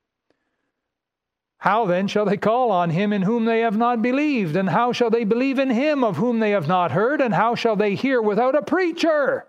How 1.57 1.85
then 1.85 2.07
shall 2.07 2.25
they 2.25 2.37
call 2.37 2.71
on 2.71 2.91
him 2.91 3.11
in 3.11 3.23
whom 3.23 3.45
they 3.45 3.61
have 3.61 3.77
not 3.77 4.01
believed? 4.01 4.55
And 4.55 4.69
how 4.69 4.91
shall 4.91 5.09
they 5.09 5.23
believe 5.23 5.57
in 5.57 5.69
him 5.69 6.03
of 6.03 6.17
whom 6.17 6.39
they 6.39 6.51
have 6.51 6.67
not 6.67 6.91
heard? 6.91 7.21
And 7.21 7.33
how 7.33 7.55
shall 7.55 7.75
they 7.75 7.95
hear 7.95 8.21
without 8.21 8.55
a 8.55 8.61
preacher? 8.61 9.47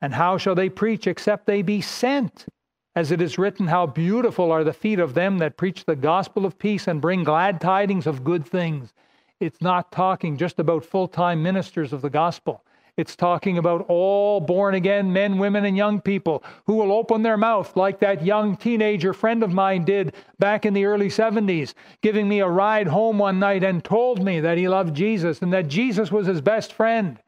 And 0.00 0.14
how 0.14 0.38
shall 0.38 0.54
they 0.54 0.68
preach 0.68 1.06
except 1.06 1.46
they 1.46 1.62
be 1.62 1.80
sent? 1.80 2.46
As 2.94 3.10
it 3.10 3.20
is 3.20 3.38
written, 3.38 3.66
How 3.66 3.86
beautiful 3.86 4.52
are 4.52 4.64
the 4.64 4.72
feet 4.72 5.00
of 5.00 5.14
them 5.14 5.38
that 5.38 5.56
preach 5.56 5.84
the 5.84 5.96
gospel 5.96 6.46
of 6.46 6.58
peace 6.58 6.86
and 6.86 7.00
bring 7.00 7.24
glad 7.24 7.60
tidings 7.60 8.06
of 8.06 8.24
good 8.24 8.46
things. 8.46 8.94
It's 9.40 9.60
not 9.60 9.92
talking 9.92 10.38
just 10.38 10.58
about 10.58 10.84
full 10.84 11.08
time 11.08 11.42
ministers 11.42 11.92
of 11.92 12.00
the 12.02 12.10
gospel. 12.10 12.62
It's 12.96 13.14
talking 13.14 13.58
about 13.58 13.84
all 13.88 14.40
born 14.40 14.74
again 14.74 15.12
men, 15.12 15.36
women, 15.38 15.66
and 15.66 15.76
young 15.76 16.00
people 16.00 16.42
who 16.66 16.76
will 16.76 16.90
open 16.90 17.22
their 17.22 17.36
mouth 17.36 17.76
like 17.76 18.00
that 18.00 18.24
young 18.24 18.56
teenager 18.56 19.12
friend 19.12 19.42
of 19.42 19.52
mine 19.52 19.84
did 19.84 20.14
back 20.38 20.64
in 20.64 20.72
the 20.72 20.86
early 20.86 21.08
70s, 21.08 21.74
giving 22.00 22.26
me 22.26 22.40
a 22.40 22.48
ride 22.48 22.86
home 22.86 23.18
one 23.18 23.38
night 23.38 23.62
and 23.62 23.84
told 23.84 24.24
me 24.24 24.40
that 24.40 24.56
he 24.56 24.66
loved 24.66 24.94
Jesus 24.94 25.42
and 25.42 25.52
that 25.52 25.68
Jesus 25.68 26.10
was 26.10 26.26
his 26.26 26.40
best 26.40 26.72
friend. 26.72 27.18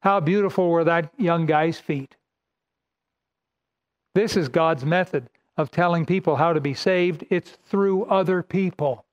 How 0.00 0.20
beautiful 0.20 0.70
were 0.70 0.84
that 0.84 1.12
young 1.18 1.44
guy's 1.44 1.78
feet. 1.78 2.16
This 4.14 4.36
is 4.36 4.48
God's 4.48 4.84
method 4.86 5.28
of 5.56 5.70
telling 5.70 6.06
people 6.06 6.36
how 6.36 6.52
to 6.52 6.60
be 6.60 6.74
saved. 6.74 7.24
It's 7.28 7.58
through 7.66 8.04
other 8.06 8.42
people. 8.42 9.04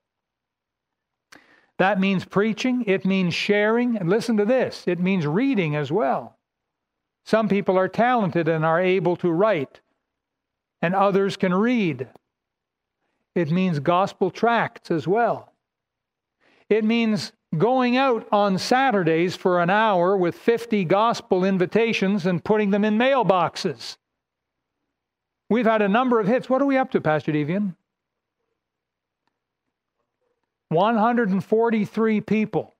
That 1.82 1.98
means 1.98 2.24
preaching, 2.24 2.84
it 2.86 3.04
means 3.04 3.34
sharing, 3.34 3.96
and 3.96 4.08
listen 4.08 4.36
to 4.36 4.44
this 4.44 4.84
it 4.86 5.00
means 5.00 5.26
reading 5.26 5.74
as 5.74 5.90
well. 5.90 6.38
Some 7.24 7.48
people 7.48 7.76
are 7.76 7.88
talented 7.88 8.46
and 8.46 8.64
are 8.64 8.80
able 8.80 9.16
to 9.16 9.32
write, 9.32 9.80
and 10.80 10.94
others 10.94 11.36
can 11.36 11.52
read. 11.52 12.06
It 13.34 13.50
means 13.50 13.80
gospel 13.80 14.30
tracts 14.30 14.92
as 14.92 15.08
well. 15.08 15.54
It 16.68 16.84
means 16.84 17.32
going 17.58 17.96
out 17.96 18.28
on 18.30 18.58
Saturdays 18.58 19.34
for 19.34 19.60
an 19.60 19.68
hour 19.68 20.16
with 20.16 20.36
50 20.36 20.84
gospel 20.84 21.44
invitations 21.44 22.26
and 22.26 22.44
putting 22.44 22.70
them 22.70 22.84
in 22.84 22.96
mailboxes. 22.96 23.96
We've 25.50 25.66
had 25.66 25.82
a 25.82 25.88
number 25.88 26.20
of 26.20 26.28
hits. 26.28 26.48
What 26.48 26.62
are 26.62 26.66
we 26.66 26.76
up 26.76 26.92
to, 26.92 27.00
Pastor 27.00 27.32
Devian? 27.32 27.74
143 30.72 32.20
people 32.20 32.74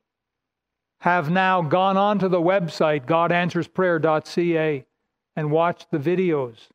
have 1.00 1.30
now 1.30 1.62
gone 1.62 1.96
onto 1.96 2.28
the 2.28 2.40
website, 2.40 3.06
godanswersprayer.ca, 3.06 4.86
and 5.36 5.50
watched 5.50 5.90
the 5.90 5.98
videos. 5.98 6.68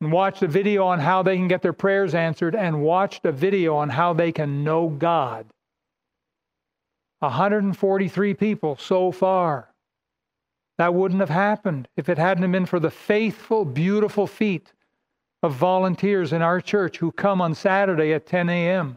And 0.00 0.10
watched 0.10 0.42
a 0.42 0.48
video 0.48 0.86
on 0.86 1.00
how 1.00 1.22
they 1.22 1.36
can 1.36 1.46
get 1.46 1.60
their 1.60 1.74
prayers 1.74 2.14
answered, 2.14 2.54
and 2.54 2.82
watched 2.82 3.26
a 3.26 3.32
video 3.32 3.76
on 3.76 3.90
how 3.90 4.14
they 4.14 4.32
can 4.32 4.64
know 4.64 4.88
God. 4.88 5.46
143 7.18 8.32
people 8.32 8.76
so 8.76 9.12
far. 9.12 9.74
That 10.78 10.94
wouldn't 10.94 11.20
have 11.20 11.28
happened 11.28 11.88
if 11.98 12.08
it 12.08 12.16
hadn't 12.16 12.50
been 12.50 12.64
for 12.64 12.80
the 12.80 12.90
faithful, 12.90 13.66
beautiful 13.66 14.26
feet 14.26 14.72
of 15.42 15.52
volunteers 15.52 16.32
in 16.32 16.40
our 16.40 16.62
church 16.62 16.96
who 16.96 17.12
come 17.12 17.42
on 17.42 17.54
Saturday 17.54 18.14
at 18.14 18.24
10 18.24 18.48
a.m 18.48 18.96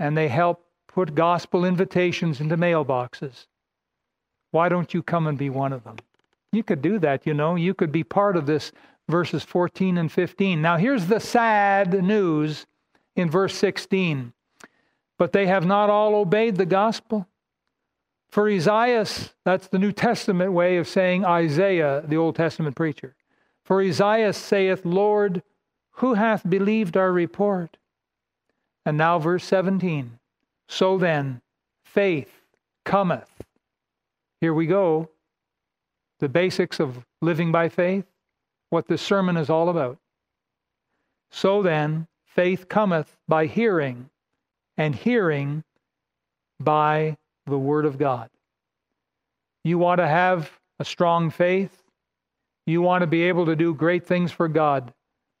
and 0.00 0.16
they 0.16 0.28
help 0.28 0.64
put 0.88 1.14
gospel 1.14 1.64
invitations 1.64 2.40
into 2.40 2.56
mailboxes. 2.56 3.46
Why 4.50 4.68
don't 4.68 4.92
you 4.92 5.02
come 5.02 5.28
and 5.28 5.38
be 5.38 5.50
one 5.50 5.72
of 5.72 5.84
them? 5.84 5.96
You 6.50 6.64
could 6.64 6.82
do 6.82 6.98
that, 6.98 7.26
you 7.26 7.34
know. 7.34 7.54
You 7.54 7.74
could 7.74 7.92
be 7.92 8.02
part 8.02 8.36
of 8.36 8.46
this 8.46 8.72
verses 9.08 9.44
14 9.44 9.98
and 9.98 10.10
15. 10.10 10.60
Now, 10.60 10.78
here's 10.78 11.06
the 11.06 11.20
sad 11.20 12.02
news 12.02 12.66
in 13.14 13.30
verse 13.30 13.54
16. 13.54 14.32
But 15.18 15.32
they 15.32 15.46
have 15.46 15.66
not 15.66 15.90
all 15.90 16.16
obeyed 16.16 16.56
the 16.56 16.66
gospel. 16.66 17.28
For 18.30 18.48
Esaias, 18.48 19.34
that's 19.44 19.68
the 19.68 19.78
New 19.78 19.92
Testament 19.92 20.52
way 20.52 20.78
of 20.78 20.88
saying 20.88 21.24
Isaiah, 21.24 22.02
the 22.06 22.16
Old 22.16 22.36
Testament 22.36 22.74
preacher. 22.74 23.14
For 23.64 23.82
Esaias 23.82 24.36
saith, 24.36 24.84
Lord, 24.84 25.42
who 25.96 26.14
hath 26.14 26.48
believed 26.48 26.96
our 26.96 27.12
report? 27.12 27.76
And 28.86 28.96
now, 28.96 29.18
verse 29.18 29.44
17. 29.44 30.18
So 30.68 30.98
then, 30.98 31.40
faith 31.84 32.32
cometh. 32.84 33.30
Here 34.40 34.54
we 34.54 34.66
go. 34.66 35.08
The 36.20 36.28
basics 36.28 36.80
of 36.80 37.04
living 37.20 37.52
by 37.52 37.68
faith, 37.68 38.04
what 38.70 38.88
this 38.88 39.02
sermon 39.02 39.36
is 39.36 39.50
all 39.50 39.68
about. 39.68 39.98
So 41.30 41.62
then, 41.62 42.06
faith 42.24 42.68
cometh 42.68 43.16
by 43.28 43.46
hearing, 43.46 44.10
and 44.76 44.94
hearing 44.94 45.64
by 46.58 47.16
the 47.46 47.58
Word 47.58 47.84
of 47.84 47.98
God. 47.98 48.30
You 49.64 49.78
want 49.78 49.98
to 49.98 50.08
have 50.08 50.50
a 50.78 50.84
strong 50.84 51.30
faith? 51.30 51.82
You 52.66 52.80
want 52.80 53.02
to 53.02 53.06
be 53.06 53.24
able 53.24 53.46
to 53.46 53.56
do 53.56 53.74
great 53.74 54.06
things 54.06 54.32
for 54.32 54.48
God? 54.48 54.92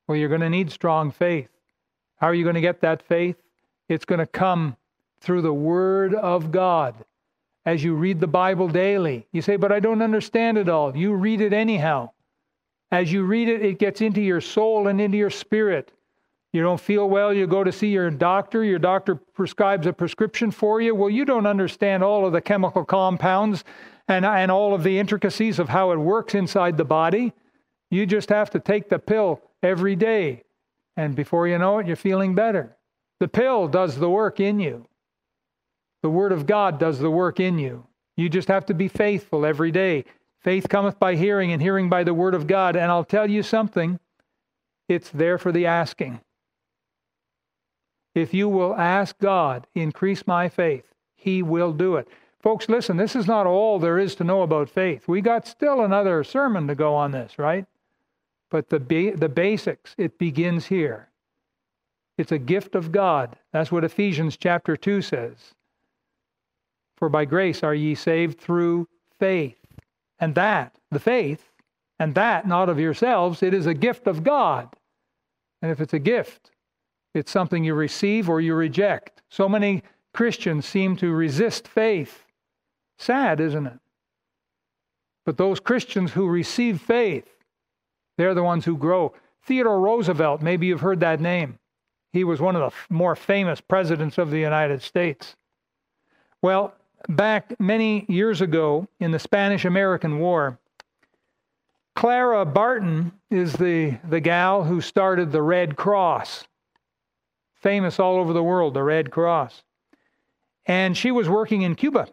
Well, 0.06 0.18
you're 0.18 0.28
going 0.28 0.40
to 0.40 0.50
need 0.50 0.70
strong 0.72 1.10
faith. 1.10 1.48
How 2.20 2.28
are 2.28 2.34
you 2.34 2.44
going 2.44 2.54
to 2.54 2.60
get 2.60 2.80
that 2.82 3.02
faith? 3.02 3.36
It's 3.88 4.04
going 4.04 4.18
to 4.18 4.26
come 4.26 4.76
through 5.20 5.42
the 5.42 5.52
Word 5.52 6.14
of 6.14 6.50
God 6.50 6.94
as 7.64 7.82
you 7.82 7.94
read 7.94 8.20
the 8.20 8.26
Bible 8.26 8.68
daily. 8.68 9.26
You 9.32 9.42
say, 9.42 9.56
but 9.56 9.72
I 9.72 9.80
don't 9.80 10.02
understand 10.02 10.58
it 10.58 10.68
all. 10.68 10.96
You 10.96 11.14
read 11.14 11.40
it 11.40 11.52
anyhow. 11.52 12.10
As 12.92 13.12
you 13.12 13.22
read 13.22 13.48
it, 13.48 13.64
it 13.64 13.78
gets 13.78 14.00
into 14.00 14.20
your 14.20 14.40
soul 14.40 14.88
and 14.88 15.00
into 15.00 15.16
your 15.16 15.30
spirit. 15.30 15.92
You 16.52 16.62
don't 16.62 16.80
feel 16.80 17.08
well, 17.08 17.32
you 17.32 17.46
go 17.46 17.62
to 17.62 17.70
see 17.70 17.88
your 17.88 18.10
doctor. 18.10 18.64
Your 18.64 18.80
doctor 18.80 19.14
prescribes 19.14 19.86
a 19.86 19.92
prescription 19.92 20.50
for 20.50 20.80
you. 20.80 20.94
Well, 20.94 21.10
you 21.10 21.24
don't 21.24 21.46
understand 21.46 22.02
all 22.02 22.26
of 22.26 22.32
the 22.32 22.40
chemical 22.40 22.84
compounds 22.84 23.62
and, 24.08 24.26
and 24.26 24.50
all 24.50 24.74
of 24.74 24.82
the 24.82 24.98
intricacies 24.98 25.60
of 25.60 25.68
how 25.68 25.92
it 25.92 25.96
works 25.96 26.34
inside 26.34 26.76
the 26.76 26.84
body. 26.84 27.32
You 27.90 28.04
just 28.04 28.30
have 28.30 28.50
to 28.50 28.60
take 28.60 28.88
the 28.88 28.98
pill 28.98 29.40
every 29.62 29.94
day. 29.94 30.42
And 31.00 31.16
before 31.16 31.48
you 31.48 31.56
know 31.56 31.78
it, 31.78 31.86
you're 31.86 31.96
feeling 31.96 32.34
better. 32.34 32.76
The 33.20 33.28
pill 33.28 33.68
does 33.68 33.96
the 33.96 34.10
work 34.10 34.38
in 34.38 34.60
you. 34.60 34.86
The 36.02 36.10
Word 36.10 36.30
of 36.30 36.44
God 36.46 36.78
does 36.78 36.98
the 36.98 37.10
work 37.10 37.40
in 37.40 37.58
you. 37.58 37.86
You 38.18 38.28
just 38.28 38.48
have 38.48 38.66
to 38.66 38.74
be 38.74 38.86
faithful 38.86 39.46
every 39.46 39.70
day. 39.70 40.04
Faith 40.40 40.68
cometh 40.68 40.98
by 40.98 41.14
hearing, 41.14 41.52
and 41.52 41.62
hearing 41.62 41.88
by 41.88 42.04
the 42.04 42.12
Word 42.12 42.34
of 42.34 42.46
God. 42.46 42.76
And 42.76 42.92
I'll 42.92 43.06
tell 43.06 43.30
you 43.30 43.42
something 43.42 43.98
it's 44.90 45.08
there 45.08 45.38
for 45.38 45.52
the 45.52 45.64
asking. 45.64 46.20
If 48.14 48.34
you 48.34 48.50
will 48.50 48.74
ask 48.74 49.16
God, 49.18 49.66
increase 49.74 50.26
my 50.26 50.50
faith, 50.50 50.84
He 51.14 51.42
will 51.42 51.72
do 51.72 51.96
it. 51.96 52.08
Folks, 52.42 52.68
listen, 52.68 52.98
this 52.98 53.16
is 53.16 53.26
not 53.26 53.46
all 53.46 53.78
there 53.78 53.98
is 53.98 54.14
to 54.16 54.24
know 54.24 54.42
about 54.42 54.68
faith. 54.68 55.08
We 55.08 55.22
got 55.22 55.46
still 55.46 55.80
another 55.80 56.22
sermon 56.24 56.66
to 56.68 56.74
go 56.74 56.94
on 56.94 57.12
this, 57.12 57.38
right? 57.38 57.64
But 58.50 58.68
the, 58.68 58.78
the 58.78 59.28
basics, 59.28 59.94
it 59.96 60.18
begins 60.18 60.66
here. 60.66 61.08
It's 62.18 62.32
a 62.32 62.38
gift 62.38 62.74
of 62.74 62.92
God. 62.92 63.36
That's 63.52 63.72
what 63.72 63.84
Ephesians 63.84 64.36
chapter 64.36 64.76
2 64.76 65.02
says. 65.02 65.54
For 66.96 67.08
by 67.08 67.24
grace 67.24 67.62
are 67.62 67.74
ye 67.74 67.94
saved 67.94 68.40
through 68.40 68.88
faith. 69.18 69.58
And 70.18 70.34
that, 70.34 70.74
the 70.90 70.98
faith, 70.98 71.50
and 71.98 72.14
that 72.14 72.46
not 72.46 72.68
of 72.68 72.78
yourselves, 72.78 73.42
it 73.42 73.54
is 73.54 73.66
a 73.66 73.74
gift 73.74 74.06
of 74.06 74.22
God. 74.22 74.68
And 75.62 75.70
if 75.70 75.80
it's 75.80 75.94
a 75.94 75.98
gift, 75.98 76.50
it's 77.14 77.30
something 77.30 77.64
you 77.64 77.74
receive 77.74 78.28
or 78.28 78.40
you 78.40 78.54
reject. 78.54 79.22
So 79.30 79.48
many 79.48 79.82
Christians 80.12 80.66
seem 80.66 80.96
to 80.96 81.12
resist 81.12 81.66
faith. 81.66 82.24
Sad, 82.98 83.40
isn't 83.40 83.66
it? 83.66 83.78
But 85.24 85.38
those 85.38 85.60
Christians 85.60 86.12
who 86.12 86.26
receive 86.28 86.80
faith, 86.80 87.39
they're 88.16 88.34
the 88.34 88.42
ones 88.42 88.64
who 88.64 88.76
grow. 88.76 89.12
Theodore 89.44 89.80
Roosevelt, 89.80 90.42
maybe 90.42 90.66
you've 90.66 90.80
heard 90.80 91.00
that 91.00 91.20
name. 91.20 91.58
He 92.12 92.24
was 92.24 92.40
one 92.40 92.56
of 92.56 92.72
the 92.72 92.94
more 92.94 93.16
famous 93.16 93.60
presidents 93.60 94.18
of 94.18 94.30
the 94.30 94.38
United 94.38 94.82
States. 94.82 95.36
Well, 96.42 96.74
back 97.08 97.58
many 97.60 98.04
years 98.08 98.40
ago 98.40 98.88
in 98.98 99.10
the 99.10 99.18
Spanish 99.18 99.64
American 99.64 100.18
War, 100.18 100.58
Clara 101.94 102.44
Barton 102.44 103.12
is 103.30 103.52
the, 103.54 103.98
the 104.08 104.20
gal 104.20 104.64
who 104.64 104.80
started 104.80 105.32
the 105.32 105.42
Red 105.42 105.76
Cross 105.76 106.46
famous 107.60 108.00
all 108.00 108.16
over 108.16 108.32
the 108.32 108.42
world, 108.42 108.74
the 108.74 108.82
Red 108.82 109.10
Cross. 109.10 109.62
And 110.66 110.96
she 110.96 111.10
was 111.10 111.28
working 111.28 111.62
in 111.62 111.74
Cuba. 111.74 112.08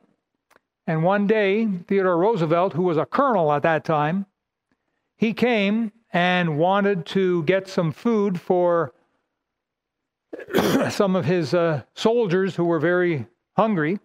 And 0.85 1.03
one 1.03 1.27
day, 1.27 1.67
Theodore 1.87 2.17
Roosevelt, 2.17 2.73
who 2.73 2.83
was 2.83 2.97
a 2.97 3.05
colonel 3.05 3.51
at 3.51 3.63
that 3.63 3.83
time, 3.83 4.25
he 5.17 5.33
came 5.33 5.91
and 6.13 6.57
wanted 6.57 7.05
to 7.07 7.43
get 7.43 7.67
some 7.67 7.91
food 7.91 8.39
for 8.39 8.93
some 10.89 11.15
of 11.15 11.25
his 11.25 11.53
uh, 11.53 11.81
soldiers 11.93 12.55
who 12.55 12.63
were 12.63 12.79
very 12.79 13.25
hungry. 13.55 13.99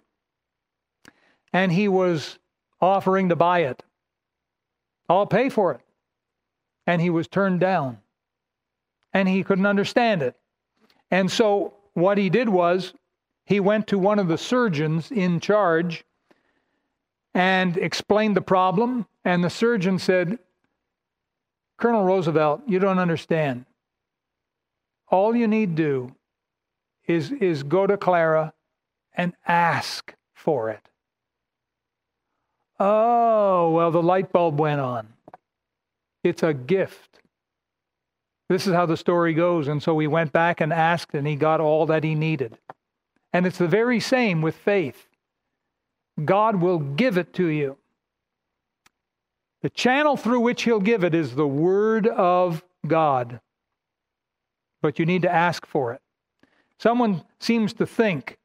And 1.52 1.70
he 1.70 1.86
was 1.86 2.38
offering 2.80 3.28
to 3.28 3.36
buy 3.36 3.60
it. 3.60 3.82
I'll 5.08 5.26
pay 5.26 5.50
for 5.50 5.72
it. 5.72 5.80
And 6.86 7.00
he 7.00 7.10
was 7.10 7.28
turned 7.28 7.60
down. 7.60 7.98
And 9.12 9.28
he 9.28 9.44
couldn't 9.44 9.66
understand 9.66 10.22
it. 10.22 10.34
And 11.10 11.30
so 11.30 11.74
what 11.92 12.16
he 12.16 12.30
did 12.30 12.48
was 12.48 12.94
he 13.44 13.60
went 13.60 13.86
to 13.88 13.98
one 13.98 14.18
of 14.18 14.28
the 14.28 14.38
surgeons 14.38 15.10
in 15.12 15.38
charge 15.38 16.04
and 17.34 17.76
explained 17.76 18.34
the 18.34 18.42
problem. 18.42 19.06
And 19.24 19.44
the 19.44 19.50
surgeon 19.50 19.98
said, 19.98 20.38
Colonel 21.82 22.04
Roosevelt, 22.04 22.62
you 22.68 22.78
don't 22.78 23.00
understand. 23.00 23.64
All 25.08 25.34
you 25.34 25.48
need 25.48 25.74
do 25.74 26.14
is, 27.08 27.32
is 27.32 27.64
go 27.64 27.88
to 27.88 27.96
Clara 27.96 28.52
and 29.14 29.32
ask 29.48 30.14
for 30.32 30.70
it. 30.70 30.88
Oh, 32.78 33.72
well, 33.72 33.90
the 33.90 34.00
light 34.00 34.30
bulb 34.30 34.60
went 34.60 34.80
on. 34.80 35.08
It's 36.22 36.44
a 36.44 36.54
gift. 36.54 37.18
This 38.48 38.68
is 38.68 38.74
how 38.74 38.86
the 38.86 38.96
story 38.96 39.34
goes. 39.34 39.66
And 39.66 39.82
so 39.82 39.98
he 39.98 40.06
went 40.06 40.30
back 40.30 40.60
and 40.60 40.72
asked, 40.72 41.14
and 41.14 41.26
he 41.26 41.34
got 41.34 41.60
all 41.60 41.86
that 41.86 42.04
he 42.04 42.14
needed. 42.14 42.58
And 43.32 43.44
it's 43.44 43.58
the 43.58 43.66
very 43.66 43.98
same 43.98 44.40
with 44.40 44.54
faith. 44.54 45.08
God 46.24 46.62
will 46.62 46.78
give 46.78 47.18
it 47.18 47.32
to 47.34 47.46
you. 47.46 47.76
The 49.62 49.70
channel 49.70 50.16
through 50.16 50.40
which 50.40 50.64
he'll 50.64 50.80
give 50.80 51.04
it 51.04 51.14
is 51.14 51.34
the 51.34 51.46
Word 51.46 52.08
of 52.08 52.64
God. 52.86 53.40
But 54.80 54.98
you 54.98 55.06
need 55.06 55.22
to 55.22 55.32
ask 55.32 55.64
for 55.64 55.92
it. 55.92 56.00
Someone 56.78 57.22
seems 57.38 57.72
to 57.74 57.86
think, 57.86 58.38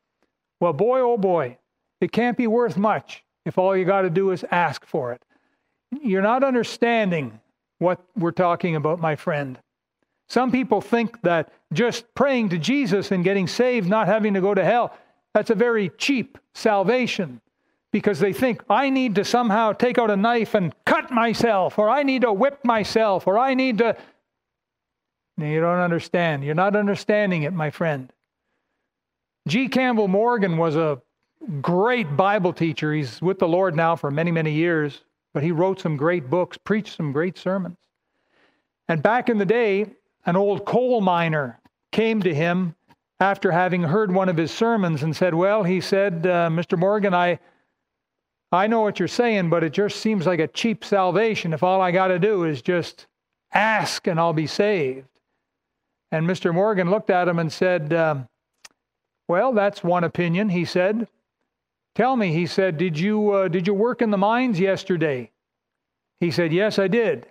well, 0.60 0.74
boy, 0.74 1.00
oh 1.00 1.18
boy, 1.18 1.58
it 2.00 2.12
can't 2.12 2.38
be 2.38 2.46
worth 2.46 2.78
much 2.78 3.24
if 3.46 3.58
all 3.58 3.76
you 3.76 3.84
got 3.84 4.04
to 4.04 4.12
do 4.12 4.30
is 4.30 4.46
ask 4.52 4.86
for 4.86 5.12
it. 5.12 5.24
You're 6.04 6.22
not 6.22 6.44
understanding 6.44 7.40
what 7.80 8.00
we're 8.16 8.32
talking 8.32 8.76
about, 8.76 9.00
my 9.00 9.16
friend. 9.16 9.60
Some 10.30 10.52
people 10.52 10.82
think 10.82 11.22
that 11.22 11.52
just 11.74 12.06
praying 12.14 12.50
to 12.50 12.58
Jesus 12.60 13.12
and 13.12 13.24
getting 13.24 13.48
saved, 13.48 13.90
not 13.90 14.08
having 14.08 14.34
to 14.36 14.42
go 14.42 14.54
to 14.54 14.64
hell, 14.64 14.96
that's 15.34 15.50
a 15.50 15.56
very 15.56 15.90
cheap 15.98 16.38
salvation 16.54 17.42
because 17.92 18.20
they 18.20 18.34
think 18.34 18.64
I 18.70 18.90
need 18.90 19.16
to 19.16 19.26
somehow 19.26 19.74
take 19.74 19.98
out 19.98 20.12
a 20.12 20.18
knife 20.18 20.54
and 20.54 20.74
cut 20.86 21.12
myself, 21.12 21.80
or 21.80 21.90
I 21.90 22.04
need 22.04 22.24
to 22.24 22.34
whip 22.34 22.64
myself, 22.64 23.28
or 23.28 23.38
I 23.38 23.54
need 23.54 23.78
to. 23.80 23.96
you 25.38 25.62
don't 25.62 25.80
understand. 25.80 26.44
You're 26.44 26.56
not 26.56 26.76
understanding 26.76 27.44
it, 27.44 27.54
my 27.54 27.70
friend. 27.70 28.12
G. 29.48 29.70
Campbell 29.70 30.10
Morgan 30.10 30.58
was 30.58 30.76
a 30.76 31.02
great 31.62 32.18
Bible 32.18 32.52
teacher. 32.52 32.94
He's 32.94 33.22
with 33.22 33.40
the 33.40 33.48
Lord 33.48 33.76
now 33.76 33.96
for 33.96 34.12
many, 34.12 34.32
many 34.32 34.52
years, 34.52 35.02
but 35.34 35.44
he 35.44 35.52
wrote 35.52 35.80
some 35.80 35.96
great 35.96 36.30
books, 36.30 36.58
preached 36.58 36.96
some 36.96 37.14
great 37.14 37.38
sermons. 37.38 37.78
And 38.90 39.02
back 39.02 39.30
in 39.30 39.38
the 39.38 39.46
day, 39.46 39.88
an 40.26 40.36
old 40.36 40.66
coal 40.66 41.00
miner 41.02 41.60
came 41.92 42.22
to 42.22 42.34
him 42.34 42.76
after 43.20 43.52
having 43.52 43.84
heard 43.84 44.14
one 44.14 44.30
of 44.30 44.38
his 44.38 44.52
sermons 44.52 45.04
and 45.04 45.16
said, 45.16 45.34
Well, 45.34 45.64
he 45.64 45.82
said, 45.82 46.28
uh, 46.28 46.50
Mr. 46.50 46.78
Morgan, 46.78 47.14
I, 47.14 47.40
I 48.52 48.68
know 48.68 48.82
what 48.82 49.00
you're 49.00 49.08
saying, 49.08 49.50
but 49.50 49.64
it 49.64 49.74
just 49.74 49.98
seems 49.98 50.26
like 50.26 50.40
a 50.40 50.48
cheap 50.48 50.86
salvation 50.86 51.54
if 51.54 51.64
all 51.64 51.82
I 51.82 51.92
got 51.92 52.08
to 52.08 52.20
do 52.20 52.46
is 52.46 52.62
just 52.62 53.08
ask 53.54 54.08
and 54.08 54.20
I'll 54.20 54.34
be 54.34 54.48
saved. 54.48 55.08
And 56.12 56.26
Mr. 56.26 56.54
Morgan 56.54 56.90
looked 56.90 57.10
at 57.10 57.28
him 57.28 57.40
and 57.40 57.52
said, 57.52 57.92
um, 57.94 58.28
Well, 59.28 59.52
that's 59.52 59.84
one 59.84 60.06
opinion, 60.06 60.50
he 60.50 60.64
said. 60.64 61.08
Tell 61.96 62.16
me, 62.16 62.32
he 62.32 62.46
said, 62.46 62.78
did 62.78 62.98
you, 62.98 63.32
uh, 63.32 63.48
did 63.48 63.68
you 63.68 63.74
work 63.74 64.02
in 64.02 64.12
the 64.12 64.18
mines 64.18 64.60
yesterday? 64.60 65.32
He 66.20 66.32
said, 66.32 66.54
Yes, 66.54 66.80
I 66.80 66.88
did. 66.88 67.28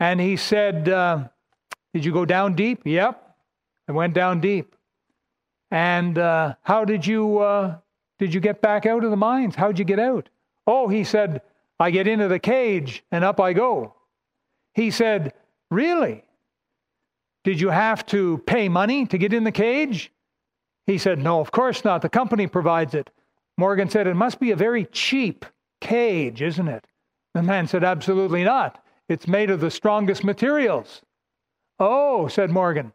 And 0.00 0.20
he 0.20 0.36
said, 0.36 0.88
uh, 0.88 1.24
did 1.92 2.04
you 2.04 2.12
go 2.12 2.24
down 2.24 2.54
deep? 2.54 2.82
Yep. 2.84 3.36
I 3.88 3.92
went 3.92 4.14
down 4.14 4.40
deep. 4.40 4.76
And 5.70 6.16
uh, 6.16 6.54
how 6.62 6.84
did 6.84 7.06
you 7.06 7.38
uh, 7.38 7.76
did 8.18 8.34
you 8.34 8.40
get 8.40 8.60
back 8.60 8.86
out 8.86 9.04
of 9.04 9.10
the 9.10 9.16
mines? 9.16 9.54
How'd 9.54 9.78
you 9.78 9.84
get 9.84 9.98
out? 9.98 10.28
Oh, 10.66 10.88
he 10.88 11.04
said, 11.04 11.42
I 11.80 11.90
get 11.90 12.08
into 12.08 12.28
the 12.28 12.38
cage 12.38 13.04
and 13.10 13.24
up 13.24 13.40
I 13.40 13.52
go. 13.52 13.94
He 14.74 14.90
said, 14.90 15.32
Really? 15.70 16.24
Did 17.44 17.60
you 17.60 17.70
have 17.70 18.04
to 18.06 18.38
pay 18.46 18.68
money 18.68 19.06
to 19.06 19.18
get 19.18 19.32
in 19.32 19.44
the 19.44 19.52
cage? 19.52 20.12
He 20.86 20.98
said, 20.98 21.18
No, 21.18 21.40
of 21.40 21.50
course 21.50 21.84
not. 21.84 22.02
The 22.02 22.08
company 22.08 22.46
provides 22.46 22.94
it. 22.94 23.10
Morgan 23.56 23.88
said, 23.88 24.06
It 24.06 24.14
must 24.14 24.40
be 24.40 24.50
a 24.50 24.56
very 24.56 24.84
cheap 24.86 25.44
cage, 25.80 26.42
isn't 26.42 26.68
it? 26.68 26.84
The 27.34 27.42
man 27.42 27.66
said, 27.66 27.84
Absolutely 27.84 28.44
not. 28.44 28.82
It's 29.08 29.28
made 29.28 29.50
of 29.50 29.60
the 29.60 29.70
strongest 29.70 30.24
materials. 30.24 31.02
Oh, 31.78 32.28
said 32.28 32.50
Morgan. 32.50 32.92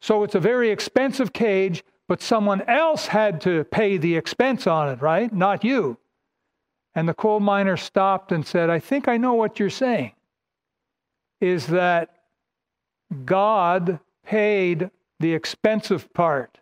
So 0.00 0.22
it's 0.24 0.34
a 0.34 0.40
very 0.40 0.70
expensive 0.70 1.32
cage, 1.32 1.84
but 2.08 2.20
someone 2.20 2.62
else 2.62 3.06
had 3.06 3.40
to 3.42 3.64
pay 3.64 3.96
the 3.96 4.16
expense 4.16 4.66
on 4.66 4.88
it, 4.88 5.00
right? 5.00 5.32
Not 5.32 5.64
you. 5.64 5.98
And 6.94 7.08
the 7.08 7.14
coal 7.14 7.40
miner 7.40 7.76
stopped 7.76 8.30
and 8.30 8.46
said, 8.46 8.70
I 8.70 8.78
think 8.78 9.08
I 9.08 9.16
know 9.16 9.34
what 9.34 9.58
you're 9.58 9.70
saying. 9.70 10.12
Is 11.40 11.66
that 11.68 12.10
God 13.24 14.00
paid 14.24 14.90
the 15.20 15.34
expensive 15.34 16.12
part 16.12 16.58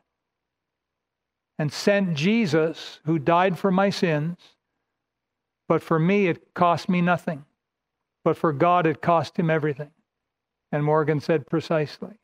and 1.59 1.72
sent 1.72 2.14
Jesus, 2.14 3.01
who 3.05 3.18
died 3.18 3.59
for 3.59 3.70
my 3.70 3.90
sins, 3.90 4.38
but 5.68 5.82
for 5.82 5.99
me 5.99 6.26
it 6.26 6.55
cost 6.55 6.88
me 6.88 7.01
nothing. 7.01 7.45
But 8.24 8.36
for 8.36 8.53
God 8.53 8.86
it 8.86 9.03
cost 9.03 9.38
him 9.38 9.51
everything. 9.51 9.90
And 10.70 10.84
Morgan 10.84 11.20
said 11.20 11.47
precisely. 11.47 12.18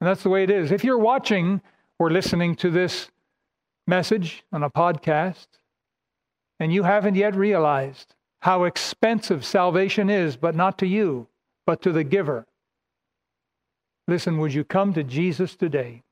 And 0.00 0.08
that's 0.08 0.22
the 0.22 0.30
way 0.30 0.42
it 0.42 0.50
is. 0.50 0.72
If 0.72 0.82
you're 0.82 0.98
watching 0.98 1.60
or 1.98 2.10
listening 2.10 2.56
to 2.56 2.70
this 2.70 3.10
message 3.86 4.42
on 4.52 4.62
a 4.62 4.70
podcast 4.70 5.46
and 6.58 6.72
you 6.72 6.84
haven't 6.84 7.16
yet 7.16 7.34
realized 7.34 8.14
how 8.40 8.64
expensive 8.64 9.44
salvation 9.44 10.08
is, 10.08 10.36
but 10.36 10.54
not 10.54 10.78
to 10.78 10.86
you, 10.86 11.28
but 11.66 11.82
to 11.82 11.92
the 11.92 12.04
giver, 12.04 12.46
listen, 14.08 14.38
would 14.38 14.54
you 14.54 14.64
come 14.64 14.94
to 14.94 15.04
Jesus 15.04 15.54
today? 15.54 16.02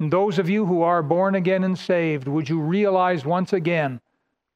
And 0.00 0.12
those 0.12 0.38
of 0.38 0.50
you 0.50 0.66
who 0.66 0.82
are 0.82 1.02
born 1.02 1.34
again 1.36 1.64
and 1.64 1.78
saved, 1.78 2.26
would 2.28 2.48
you 2.48 2.60
realize 2.60 3.24
once 3.24 3.52
again 3.52 4.00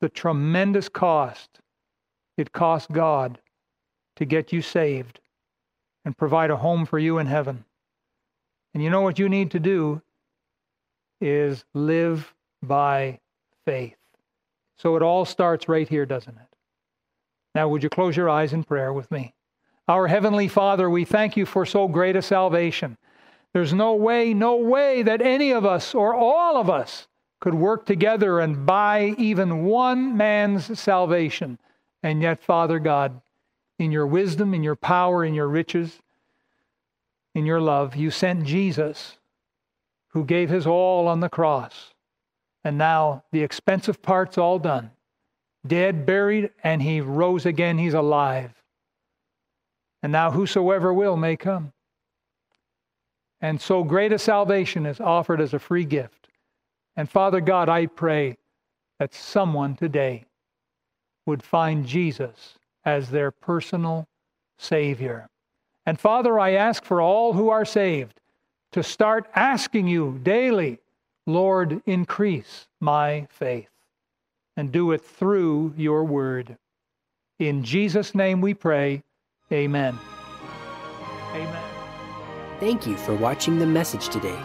the 0.00 0.08
tremendous 0.08 0.88
cost 0.88 1.60
it 2.36 2.52
cost 2.52 2.90
God 2.90 3.38
to 4.16 4.24
get 4.24 4.52
you 4.52 4.60
saved 4.60 5.20
and 6.04 6.16
provide 6.16 6.50
a 6.50 6.56
home 6.56 6.84
for 6.84 6.98
you 6.98 7.18
in 7.18 7.26
heaven? 7.26 7.64
And 8.74 8.82
you 8.82 8.90
know 8.90 9.02
what 9.02 9.18
you 9.18 9.28
need 9.28 9.50
to 9.52 9.60
do 9.60 10.00
is 11.20 11.64
live 11.74 12.32
by 12.62 13.20
faith. 13.64 13.96
So 14.78 14.96
it 14.96 15.02
all 15.02 15.24
starts 15.24 15.68
right 15.68 15.88
here, 15.88 16.06
doesn't 16.06 16.36
it? 16.36 16.56
Now, 17.54 17.68
would 17.68 17.82
you 17.82 17.90
close 17.90 18.16
your 18.16 18.30
eyes 18.30 18.52
in 18.52 18.64
prayer 18.64 18.92
with 18.92 19.10
me? 19.10 19.34
Our 19.88 20.06
Heavenly 20.06 20.48
Father, 20.48 20.88
we 20.88 21.04
thank 21.04 21.36
you 21.36 21.44
for 21.44 21.66
so 21.66 21.88
great 21.88 22.16
a 22.16 22.22
salvation. 22.22 22.96
There's 23.52 23.74
no 23.74 23.94
way, 23.94 24.32
no 24.32 24.56
way 24.56 25.02
that 25.02 25.20
any 25.20 25.50
of 25.50 25.66
us 25.66 25.94
or 25.94 26.14
all 26.14 26.56
of 26.56 26.70
us 26.70 27.08
could 27.40 27.54
work 27.54 27.86
together 27.86 28.38
and 28.38 28.64
buy 28.64 29.14
even 29.18 29.64
one 29.64 30.16
man's 30.16 30.78
salvation. 30.78 31.58
And 32.02 32.22
yet, 32.22 32.42
Father 32.42 32.78
God, 32.78 33.20
in 33.78 33.90
your 33.90 34.06
wisdom, 34.06 34.54
in 34.54 34.62
your 34.62 34.76
power, 34.76 35.24
in 35.24 35.34
your 35.34 35.48
riches, 35.48 36.00
in 37.34 37.46
your 37.46 37.60
love, 37.60 37.96
you 37.96 38.10
sent 38.10 38.44
Jesus, 38.44 39.18
who 40.08 40.24
gave 40.24 40.50
his 40.50 40.66
all 40.66 41.08
on 41.08 41.20
the 41.20 41.28
cross. 41.28 41.94
And 42.64 42.76
now 42.76 43.24
the 43.32 43.42
expensive 43.42 44.02
part's 44.02 44.36
all 44.36 44.58
done. 44.58 44.90
Dead, 45.66 46.04
buried, 46.04 46.50
and 46.62 46.82
he 46.82 47.00
rose 47.00 47.46
again. 47.46 47.78
He's 47.78 47.94
alive. 47.94 48.52
And 50.02 50.12
now 50.12 50.30
whosoever 50.30 50.92
will 50.92 51.16
may 51.16 51.36
come. 51.36 51.72
And 53.40 53.60
so 53.60 53.84
great 53.84 54.12
a 54.12 54.18
salvation 54.18 54.84
is 54.84 55.00
offered 55.00 55.40
as 55.40 55.54
a 55.54 55.58
free 55.58 55.84
gift. 55.84 56.28
And 56.96 57.08
Father 57.08 57.40
God, 57.40 57.68
I 57.68 57.86
pray 57.86 58.36
that 58.98 59.14
someone 59.14 59.76
today 59.76 60.26
would 61.24 61.42
find 61.42 61.86
Jesus 61.86 62.58
as 62.84 63.10
their 63.10 63.30
personal 63.30 64.08
Savior. 64.58 65.29
And 65.90 65.98
Father, 65.98 66.38
I 66.38 66.52
ask 66.52 66.84
for 66.84 67.00
all 67.00 67.32
who 67.32 67.48
are 67.48 67.64
saved 67.64 68.20
to 68.70 68.80
start 68.80 69.28
asking 69.34 69.88
you 69.88 70.20
daily, 70.22 70.78
Lord, 71.26 71.82
increase 71.84 72.68
my 72.78 73.26
faith, 73.28 73.70
and 74.56 74.70
do 74.70 74.92
it 74.92 75.04
through 75.04 75.74
your 75.76 76.04
word. 76.04 76.56
In 77.40 77.64
Jesus' 77.64 78.14
name 78.14 78.40
we 78.40 78.54
pray. 78.54 79.02
Amen. 79.50 79.98
Amen. 81.32 81.64
Thank 82.60 82.86
you 82.86 82.96
for 82.96 83.16
watching 83.16 83.58
the 83.58 83.66
message 83.66 84.10
today. 84.10 84.38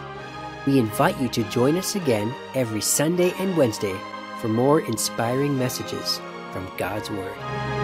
We 0.66 0.80
invite 0.80 1.20
you 1.20 1.28
to 1.28 1.44
join 1.44 1.76
us 1.76 1.94
again 1.94 2.34
every 2.56 2.80
Sunday 2.80 3.32
and 3.38 3.56
Wednesday 3.56 3.96
for 4.40 4.48
more 4.48 4.80
inspiring 4.80 5.56
messages 5.56 6.20
from 6.50 6.68
God's 6.76 7.08
Word. 7.08 7.75